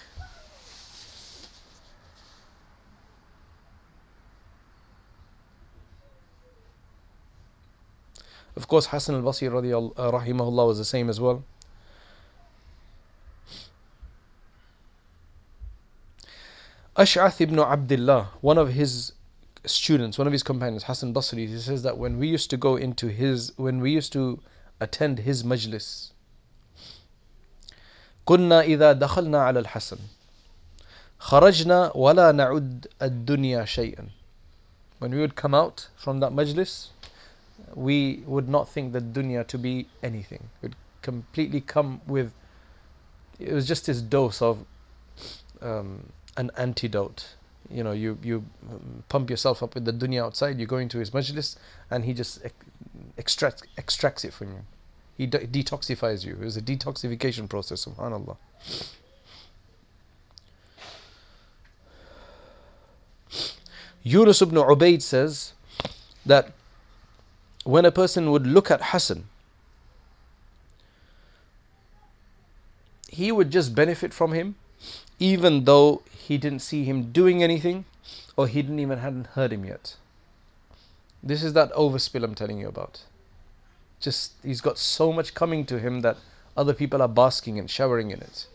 Of 8.56 8.68
course, 8.68 8.86
Hassan 8.86 9.14
al 9.14 9.22
Basri 9.22 9.48
uh, 9.48 10.10
rahimahullah 10.10 10.66
was 10.66 10.78
the 10.78 10.84
same 10.84 11.10
as 11.10 11.20
well. 11.20 11.44
Ash'ath 16.96 17.40
ibn 17.42 17.58
Abdullah, 17.58 18.30
one 18.40 18.56
of 18.56 18.72
his 18.72 19.12
students, 19.66 20.16
one 20.16 20.26
of 20.26 20.32
his 20.32 20.42
companions, 20.42 20.84
Hassan 20.84 21.12
Basri, 21.12 21.46
he 21.46 21.58
says 21.58 21.82
that 21.82 21.98
when 21.98 22.18
we 22.18 22.28
used 22.28 22.48
to 22.50 22.56
go 22.56 22.76
into 22.76 23.08
his, 23.08 23.52
when 23.56 23.80
we 23.80 23.90
used 23.90 24.12
to 24.14 24.40
attend 24.80 25.20
his 25.20 25.42
majlis, 25.42 26.12
كنا 28.26 28.62
إذا 28.62 28.92
دخلنا 28.92 29.38
على 29.38 29.60
الحسن 29.60 29.98
خرجنا 31.18 31.92
ولا 31.94 32.32
نعد 32.32 32.86
الدنيا 33.02 33.64
شيئا 33.64 34.08
When 34.98 35.10
we 35.10 35.20
would 35.20 35.36
come 35.36 35.54
out 35.54 35.88
from 35.96 36.20
that 36.20 36.32
majlis, 36.32 36.88
we 37.75 38.23
would 38.25 38.49
not 38.49 38.69
think 38.69 38.93
the 38.93 39.01
dunya 39.01 39.45
to 39.47 39.57
be 39.57 39.87
anything. 40.03 40.49
It 40.61 40.67
would 40.67 40.75
completely 41.01 41.61
come 41.61 42.01
with, 42.07 42.33
it 43.39 43.53
was 43.53 43.67
just 43.67 43.85
this 43.85 44.01
dose 44.01 44.41
of 44.41 44.65
um, 45.61 46.11
an 46.37 46.51
antidote. 46.57 47.35
You 47.69 47.83
know, 47.83 47.91
you, 47.91 48.17
you 48.21 48.45
pump 49.07 49.29
yourself 49.29 49.63
up 49.63 49.75
with 49.75 49.85
the 49.85 49.93
dunya 49.93 50.23
outside, 50.23 50.59
you 50.59 50.65
go 50.65 50.77
into 50.77 50.99
his 50.99 51.11
majlis, 51.11 51.55
and 51.89 52.03
he 52.05 52.13
just 52.13 52.41
extracts, 53.17 53.63
extracts 53.77 54.25
it 54.25 54.33
from 54.33 54.51
you. 54.51 54.59
He 55.17 55.25
de- 55.27 55.47
detoxifies 55.47 56.25
you. 56.25 56.33
It 56.33 56.45
was 56.45 56.57
a 56.57 56.61
detoxification 56.61 57.47
process, 57.47 57.85
subhanAllah. 57.85 58.37
Yunus 64.03 64.41
ibn 64.41 64.57
Ubaid 64.57 65.01
says 65.01 65.53
that 66.25 66.53
when 67.63 67.85
a 67.85 67.91
person 67.91 68.31
would 68.31 68.47
look 68.47 68.71
at 68.71 68.81
Hassan, 68.85 69.25
he 73.09 73.31
would 73.31 73.51
just 73.51 73.75
benefit 73.75 74.13
from 74.13 74.33
him, 74.33 74.55
even 75.19 75.65
though 75.65 76.01
he 76.09 76.37
didn't 76.37 76.59
see 76.59 76.83
him 76.85 77.11
doing 77.11 77.43
anything 77.43 77.85
or 78.37 78.47
he 78.47 78.61
didn't 78.61 78.79
even 78.79 78.99
hadn't 78.99 79.27
heard 79.27 79.51
him 79.51 79.65
yet. 79.65 79.97
This 81.21 81.43
is 81.43 81.53
that 81.53 81.71
overspill 81.73 82.23
I'm 82.23 82.35
telling 82.35 82.57
you 82.57 82.67
about. 82.67 83.03
Just 83.99 84.33
he's 84.43 84.61
got 84.61 84.77
so 84.77 85.13
much 85.13 85.35
coming 85.35 85.65
to 85.65 85.77
him 85.77 86.01
that 86.01 86.17
other 86.57 86.73
people 86.73 87.01
are 87.01 87.07
basking 87.07 87.59
and 87.59 87.69
showering 87.69 88.09
in 88.09 88.21
it. 88.21 88.47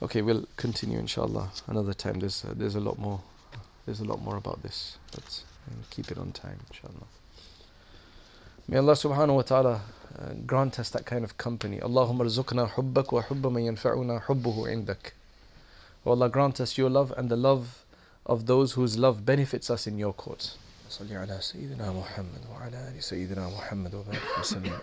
Okay, 0.00 0.22
we'll 0.22 0.46
continue 0.56 0.98
inshallah 0.98 1.50
another 1.66 1.92
time. 1.92 2.20
There's 2.20 2.44
uh, 2.44 2.54
there's 2.56 2.74
a 2.74 2.80
lot 2.80 2.98
more. 2.98 3.20
There's 3.86 4.00
a 4.00 4.04
lot 4.04 4.20
more 4.20 4.36
about 4.36 4.62
this, 4.62 4.98
but 5.12 5.42
and 5.67 5.89
keep 5.89 6.11
it 6.11 6.17
on 6.17 6.31
time, 6.31 6.59
inshallah. 6.69 7.07
May 8.67 8.77
Allah 8.77 8.93
subhanahu 8.93 9.35
wa 9.35 9.41
ta'ala 9.41 9.81
uh, 10.17 10.33
grant 10.45 10.79
us 10.79 10.89
that 10.91 11.05
kind 11.05 11.23
of 11.23 11.37
company. 11.37 11.79
Allahumma 11.79 12.23
rizukna 12.23 12.69
hubbak 12.69 13.11
wa 13.11 13.21
hubba 13.21 13.49
man 13.49 13.63
yanfa'una 13.63 14.23
hubbuhu 14.23 14.67
indak. 14.67 15.11
O 16.05 16.11
Allah 16.11 16.29
grant 16.29 16.59
us 16.61 16.77
your 16.77 16.89
love 16.89 17.13
and 17.17 17.29
the 17.29 17.35
love 17.35 17.83
of 18.25 18.45
those 18.45 18.73
whose 18.73 18.97
love 18.97 19.25
benefits 19.25 19.69
us 19.69 19.87
in 19.87 19.97
your 19.97 20.13
court. 20.13 20.57
صلي 20.89 21.15
على 21.15 21.41
سيدنا 21.41 21.91
محمد 21.91 22.45
وعلى 22.51 22.77
آل 22.89 23.03
سيدنا 23.03 23.49
محمد 23.49 23.95
وبارك 23.95 24.21
وسلم 24.39 24.79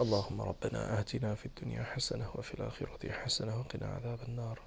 اللهم 0.00 0.40
ربنا 0.40 1.00
آتنا 1.00 1.34
في 1.34 1.46
الدنيا 1.46 1.84
حسنة 1.84 2.30
وفي 2.34 2.54
الآخرة 2.54 3.12
حسنة 3.12 3.58
وقنا 3.58 3.86
عذاب 3.86 4.18
النار 4.28 4.58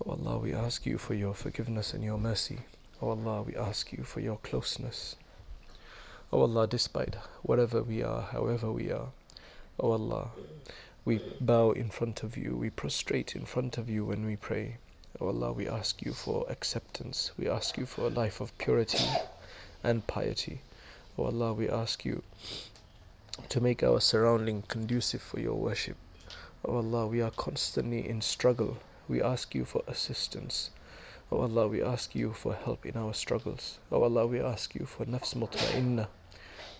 Oh 0.00 0.12
Allah, 0.12 0.38
we 0.38 0.54
ask 0.54 0.86
you 0.86 0.96
for 0.98 1.14
your 1.14 1.34
forgiveness 1.34 1.92
and 1.92 2.04
your 2.04 2.18
mercy. 2.18 2.60
O 3.01 3.07
oh 3.07 3.09
Allah, 3.09 3.41
we 3.41 3.55
ask 3.55 3.91
you 3.91 4.03
for 4.03 4.19
your 4.19 4.37
closeness. 4.37 5.15
O 6.31 6.39
oh 6.39 6.41
Allah, 6.41 6.67
despite 6.67 7.15
whatever 7.41 7.83
we 7.83 8.01
are, 8.01 8.21
however 8.21 8.71
we 8.71 8.91
are, 8.91 9.09
O 9.79 9.89
oh 9.89 9.91
Allah, 9.91 10.27
we 11.05 11.19
bow 11.41 11.71
in 11.71 11.89
front 11.89 12.23
of 12.23 12.37
you, 12.37 12.55
we 12.55 12.69
prostrate 12.69 13.35
in 13.35 13.45
front 13.45 13.77
of 13.77 13.89
you 13.89 14.05
when 14.05 14.25
we 14.25 14.35
pray. 14.35 14.77
O 15.19 15.27
Allah, 15.27 15.51
we 15.51 15.67
ask 15.67 16.01
you 16.01 16.13
for 16.13 16.45
acceptance, 16.49 17.31
we 17.37 17.47
ask 17.47 17.77
you 17.77 17.85
for 17.85 18.01
a 18.07 18.09
life 18.09 18.39
of 18.41 18.57
purity 18.57 19.05
and 19.83 20.07
piety. 20.07 20.61
O 21.17 21.25
Allah, 21.25 21.53
we 21.53 21.69
ask 21.69 22.05
you 22.05 22.23
to 23.49 23.61
make 23.61 23.83
our 23.83 23.99
surrounding 23.99 24.63
conducive 24.63 25.21
for 25.21 25.39
your 25.39 25.55
worship. 25.55 25.97
O 26.65 26.77
Allah, 26.77 27.07
we 27.07 27.21
are 27.21 27.31
constantly 27.31 28.07
in 28.07 28.21
struggle. 28.21 28.77
We 29.07 29.21
ask 29.21 29.53
you 29.53 29.65
for 29.65 29.83
assistance. 29.87 30.69
O 31.33 31.41
Allah, 31.41 31.67
we 31.67 31.81
ask 31.81 32.13
you 32.13 32.31
for 32.31 32.53
help 32.53 32.85
in 32.85 32.95
our 32.95 33.11
struggles. 33.11 33.79
O 33.91 34.03
Allah, 34.03 34.27
we 34.27 34.39
ask 34.39 34.75
you 34.75 34.85
for 34.85 35.03
nafs 35.03 35.33
mutma'inna. 35.33 36.05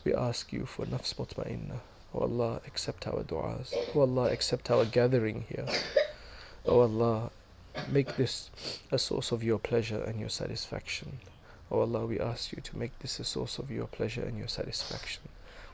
We 0.04 0.14
ask 0.14 0.54
you 0.54 0.68
for 0.68 0.86
nafs 0.86 1.16
mutma'inna. 1.16 1.80
O 2.14 2.20
Allah, 2.20 2.62
accept 2.68 3.08
our 3.08 3.24
du'as. 3.24 3.74
O 3.96 4.02
Allah, 4.02 4.32
accept 4.32 4.70
our 4.70 4.86
gathering 4.86 5.46
here. 5.50 5.66
O 6.68 6.82
Allah, 6.82 7.32
make 7.90 8.16
this 8.16 8.52
a 8.92 9.00
source 9.00 9.32
of 9.32 9.44
your 9.44 9.58
pleasure 9.58 10.04
and 10.04 10.20
your 10.20 10.30
satisfaction. 10.30 11.18
O 11.72 11.80
Allah, 11.80 12.06
we 12.06 12.20
ask 12.20 12.52
you 12.52 12.62
to 12.62 12.78
make 12.78 13.00
this 13.00 13.20
a 13.20 13.24
source 13.24 13.58
of 13.58 13.72
your 13.72 13.88
pleasure 13.88 14.22
and 14.22 14.38
your 14.38 14.48
satisfaction. 14.48 15.24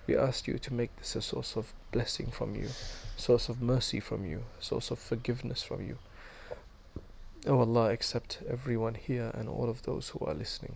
We 0.07 0.15
ask 0.15 0.47
you 0.47 0.57
to 0.57 0.73
make 0.73 0.95
this 0.95 1.17
a 1.17 1.21
source 1.21 1.57
of 1.57 1.73
blessing 1.91 2.27
from 2.31 2.55
you, 2.55 2.69
source 3.17 3.49
of 3.49 3.61
mercy 3.61 3.99
from 3.99 4.23
you, 4.23 4.45
source 4.61 4.89
of 4.89 4.99
forgiveness 4.99 5.63
from 5.63 5.85
you. 5.85 5.97
O 7.47 7.57
Allah, 7.57 7.91
accept 7.91 8.39
everyone 8.49 8.95
here 8.95 9.31
and 9.33 9.47
all 9.47 9.69
of 9.69 9.83
those 9.83 10.09
who 10.09 10.25
are 10.25 10.33
listening. 10.33 10.75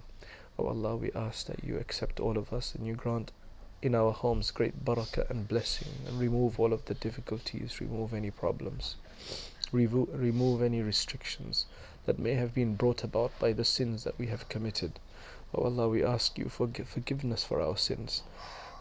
O 0.58 0.68
Allah, 0.68 0.96
we 0.96 1.12
ask 1.12 1.48
that 1.48 1.62
you 1.62 1.78
accept 1.78 2.22
all 2.22 2.38
of 2.38 2.54
us 2.54 2.74
and 2.74 2.88
you 2.88 2.94
grant 2.94 3.34
in 3.82 3.94
our 3.94 4.14
homes 4.14 4.50
great 4.50 4.86
barakah 4.86 5.30
and 5.30 5.46
blessing 5.46 5.90
and 6.08 6.18
remove 6.18 6.58
all 6.58 6.72
of 6.72 6.86
the 6.86 6.94
difficulties, 6.94 7.82
remove 7.82 8.14
any 8.14 8.32
problems, 8.32 8.96
Revo- 9.74 10.08
remove 10.14 10.62
any 10.62 10.82
restrictions 10.82 11.66
that 12.06 12.18
may 12.18 12.36
have 12.36 12.54
been 12.54 12.76
brought 12.76 13.04
about 13.04 13.38
by 13.40 13.52
the 13.52 13.66
sins 13.66 14.06
that 14.06 14.18
we 14.18 14.28
have 14.28 14.48
committed. 14.48 15.02
O 15.54 15.64
Allah, 15.64 15.90
we 15.90 16.02
ask 16.02 16.38
you 16.38 16.48
for 16.48 16.70
forgiveness 16.86 17.44
for 17.44 17.60
our 17.60 17.76
sins, 17.76 18.24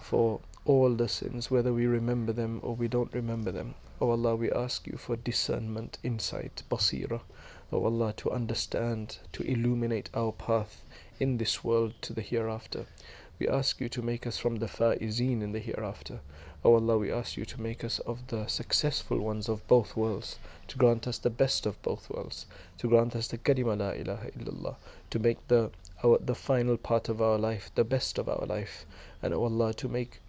for 0.00 0.38
all 0.64 0.90
the 0.94 1.08
sins, 1.08 1.50
whether 1.50 1.72
we 1.72 1.86
remember 1.86 2.32
them 2.32 2.60
or 2.62 2.76
we 2.76 2.86
don't 2.86 3.12
remember 3.12 3.50
them. 3.50 3.74
O 4.00 4.10
Allah, 4.10 4.36
we 4.36 4.52
ask 4.52 4.86
you 4.86 4.96
for 4.96 5.16
discernment, 5.16 5.98
insight, 6.04 6.62
basira. 6.70 7.22
O 7.74 7.84
Allah, 7.84 8.12
to 8.18 8.30
understand, 8.30 9.18
to 9.32 9.42
illuminate 9.44 10.10
our 10.12 10.32
path 10.32 10.84
in 11.18 11.38
this 11.38 11.64
world 11.64 11.94
to 12.02 12.12
the 12.12 12.20
hereafter. 12.20 12.84
We 13.38 13.48
ask 13.48 13.80
you 13.80 13.88
to 13.88 14.02
make 14.02 14.26
us 14.26 14.36
from 14.36 14.56
the 14.56 14.66
faizeen 14.66 15.40
in 15.40 15.52
the 15.52 15.58
hereafter. 15.58 16.20
O 16.64 16.74
Allah, 16.74 16.98
we 16.98 17.10
ask 17.10 17.36
you 17.36 17.46
to 17.46 17.60
make 17.60 17.82
us 17.82 17.98
of 18.00 18.26
the 18.26 18.46
successful 18.46 19.18
ones 19.18 19.48
of 19.48 19.66
both 19.68 19.96
worlds, 19.96 20.38
to 20.68 20.76
grant 20.76 21.06
us 21.06 21.16
the 21.16 21.30
best 21.30 21.64
of 21.64 21.80
both 21.80 22.10
worlds, 22.10 22.46
to 22.76 22.88
grant 22.88 23.16
us 23.16 23.28
the 23.28 23.38
kalima 23.38 23.76
la 23.78 23.90
ilaha 23.90 24.30
illallah, 24.32 24.76
to 25.10 25.18
make 25.18 25.48
the 25.48 25.70
our, 26.04 26.18
the 26.18 26.34
final 26.34 26.76
part 26.76 27.08
of 27.08 27.22
our 27.22 27.38
life 27.38 27.70
the 27.74 27.84
best 27.84 28.18
of 28.18 28.28
our 28.28 28.44
life, 28.44 28.84
and 29.22 29.32
O 29.32 29.44
Allah, 29.44 29.72
to 29.74 29.88
make 29.88 30.20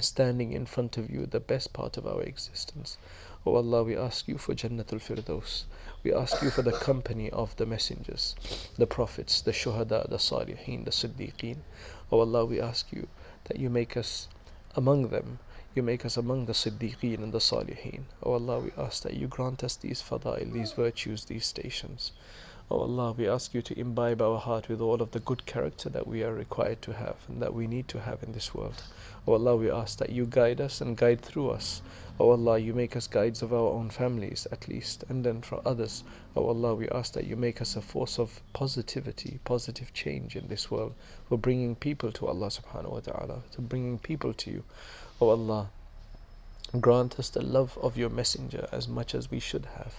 standing 0.00 0.52
in 0.52 0.66
front 0.66 0.96
of 0.98 1.08
you 1.08 1.24
the 1.24 1.40
best 1.40 1.72
part 1.72 1.96
of 1.96 2.06
our 2.06 2.22
existence. 2.22 2.98
O 3.46 3.54
Allah, 3.54 3.84
we 3.84 3.96
ask 3.96 4.26
you 4.26 4.36
for 4.36 4.54
Jannatul 4.54 5.00
Firdaus. 5.00 5.64
We 6.02 6.12
ask 6.12 6.42
you 6.42 6.50
for 6.50 6.62
the 6.62 6.72
company 6.72 7.30
of 7.30 7.54
the 7.56 7.66
messengers, 7.66 8.34
the 8.76 8.86
prophets, 8.86 9.40
the 9.40 9.52
shuhada, 9.52 10.08
the 10.08 10.16
salihin, 10.16 10.84
the 10.84 10.90
siddiqeen. 10.90 11.58
O 12.10 12.20
Allah, 12.20 12.44
we 12.44 12.60
ask 12.60 12.92
you 12.92 13.08
that 13.44 13.58
you 13.58 13.70
make 13.70 13.96
us 13.96 14.28
among 14.74 15.08
them. 15.08 15.38
You 15.74 15.82
make 15.82 16.04
us 16.04 16.16
among 16.16 16.46
the 16.46 16.52
siddiqeen 16.52 17.22
and 17.22 17.32
the 17.32 17.38
salihin. 17.38 18.02
O 18.22 18.32
Allah, 18.32 18.60
we 18.60 18.72
ask 18.76 19.02
that 19.04 19.14
you 19.14 19.28
grant 19.28 19.62
us 19.62 19.76
these 19.76 20.02
fadail, 20.02 20.52
these 20.52 20.72
virtues, 20.72 21.24
these 21.26 21.46
stations. 21.46 22.12
O 22.70 22.80
Allah, 22.80 23.12
we 23.12 23.26
ask 23.26 23.54
you 23.54 23.62
to 23.62 23.78
imbibe 23.80 24.20
our 24.20 24.38
heart 24.38 24.68
with 24.68 24.82
all 24.82 25.00
of 25.00 25.12
the 25.12 25.20
good 25.20 25.46
character 25.46 25.88
that 25.88 26.06
we 26.06 26.22
are 26.22 26.34
required 26.34 26.82
to 26.82 26.92
have 26.92 27.16
and 27.26 27.40
that 27.40 27.54
we 27.54 27.66
need 27.66 27.88
to 27.88 28.00
have 28.00 28.22
in 28.22 28.32
this 28.32 28.54
world. 28.54 28.82
O 29.26 29.32
Allah, 29.32 29.56
we 29.56 29.70
ask 29.70 29.96
that 29.98 30.10
you 30.10 30.26
guide 30.26 30.60
us 30.60 30.82
and 30.82 30.94
guide 30.94 31.22
through 31.22 31.48
us. 31.48 31.80
O 32.20 32.30
Allah, 32.30 32.58
you 32.58 32.74
make 32.74 32.94
us 32.94 33.06
guides 33.06 33.40
of 33.40 33.54
our 33.54 33.72
own 33.72 33.88
families 33.88 34.46
at 34.52 34.68
least, 34.68 35.02
and 35.08 35.24
then 35.24 35.40
for 35.40 35.62
others. 35.64 36.04
O 36.36 36.46
Allah, 36.46 36.74
we 36.74 36.90
ask 36.90 37.14
that 37.14 37.26
you 37.26 37.36
make 37.36 37.62
us 37.62 37.74
a 37.74 37.80
force 37.80 38.18
of 38.18 38.42
positivity, 38.52 39.38
positive 39.44 39.94
change 39.94 40.36
in 40.36 40.48
this 40.48 40.70
world, 40.70 40.94
for 41.26 41.38
bringing 41.38 41.74
people 41.74 42.12
to 42.12 42.26
Allah 42.26 42.48
subhanahu 42.48 42.90
wa 42.90 43.00
ta'ala, 43.00 43.42
to 43.52 43.62
bringing 43.62 43.98
people 43.98 44.34
to 44.34 44.50
you. 44.50 44.64
O 45.22 45.30
Allah, 45.30 45.70
grant 46.80 47.18
us 47.18 47.30
the 47.30 47.42
love 47.42 47.78
of 47.80 47.96
your 47.96 48.10
messenger 48.10 48.68
as 48.70 48.86
much 48.86 49.14
as 49.14 49.30
we 49.30 49.40
should 49.40 49.64
have. 49.76 49.94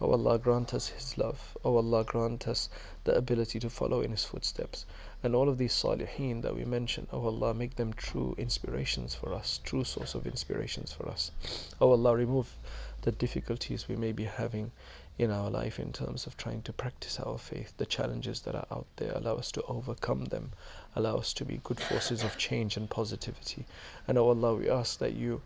O 0.00 0.12
Allah, 0.12 0.38
grant 0.38 0.72
us 0.72 0.88
his 0.88 1.18
love. 1.18 1.56
O 1.64 1.76
Allah, 1.76 2.04
grant 2.04 2.46
us 2.46 2.68
the 3.02 3.16
ability 3.16 3.58
to 3.58 3.68
follow 3.68 4.00
in 4.00 4.12
his 4.12 4.24
footsteps. 4.24 4.86
And 5.24 5.34
all 5.34 5.48
of 5.48 5.58
these 5.58 5.72
salihin 5.72 6.42
that 6.42 6.54
we 6.54 6.64
mentioned, 6.64 7.08
O 7.12 7.24
Allah, 7.24 7.54
make 7.54 7.74
them 7.74 7.92
true 7.92 8.36
inspirations 8.38 9.16
for 9.16 9.34
us, 9.34 9.60
true 9.64 9.82
source 9.82 10.14
of 10.14 10.26
inspirations 10.26 10.92
for 10.92 11.08
us. 11.08 11.32
O 11.80 11.90
Allah, 11.90 12.16
remove 12.16 12.56
the 13.02 13.10
difficulties 13.12 13.88
we 13.88 13.96
may 13.96 14.12
be 14.12 14.24
having 14.24 14.70
in 15.18 15.30
our 15.30 15.50
life 15.50 15.78
in 15.78 15.92
terms 15.92 16.26
of 16.26 16.36
trying 16.36 16.62
to 16.62 16.72
practice 16.72 17.18
our 17.20 17.36
faith, 17.36 17.74
the 17.76 17.86
challenges 17.86 18.40
that 18.42 18.54
are 18.54 18.66
out 18.70 18.86
there. 18.96 19.12
Allow 19.14 19.36
us 19.36 19.52
to 19.52 19.62
overcome 19.62 20.26
them. 20.26 20.52
Allow 20.94 21.16
us 21.16 21.32
to 21.34 21.44
be 21.44 21.60
good 21.64 21.80
forces 21.80 22.22
of 22.22 22.38
change 22.38 22.76
and 22.76 22.88
positivity. 22.88 23.66
And 24.06 24.18
O 24.18 24.28
Allah, 24.28 24.54
we 24.54 24.70
ask 24.70 24.98
that 25.00 25.14
you 25.14 25.42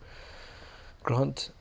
grant 1.07 1.51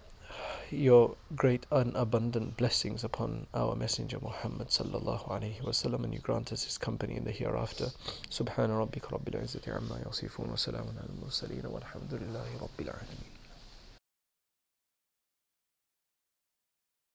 your 0.73 1.15
great 1.37 1.67
and 1.71 1.95
abundant 1.95 2.57
blessings 2.57 3.05
upon 3.05 3.47
our 3.55 3.77
Messenger 3.77 4.19
Muhammad 4.21 4.71
sallallahu 4.71 5.31
alaihi 5.31 5.63
wasallam 5.63 6.03
and 6.03 6.13
you 6.13 6.19
grant 6.19 6.53
us 6.53 6.65
his 6.65 6.77
company 6.79 7.15
in 7.15 7.23
the 7.23 7.31
hereafter. 7.31 7.93
Subhana 8.29 8.75
rabbika 8.83 9.13
rabbil 9.17 9.41
izzati 9.45 9.71
amma 9.71 10.01
yasifun 10.05 10.49
wa 10.49 10.57
salamun 10.57 10.99
al 10.99 11.15
mursaleen 11.23 11.63
walhamdulillahi 11.63 12.59
rabbil 12.59 12.91
alamin. 12.91 13.36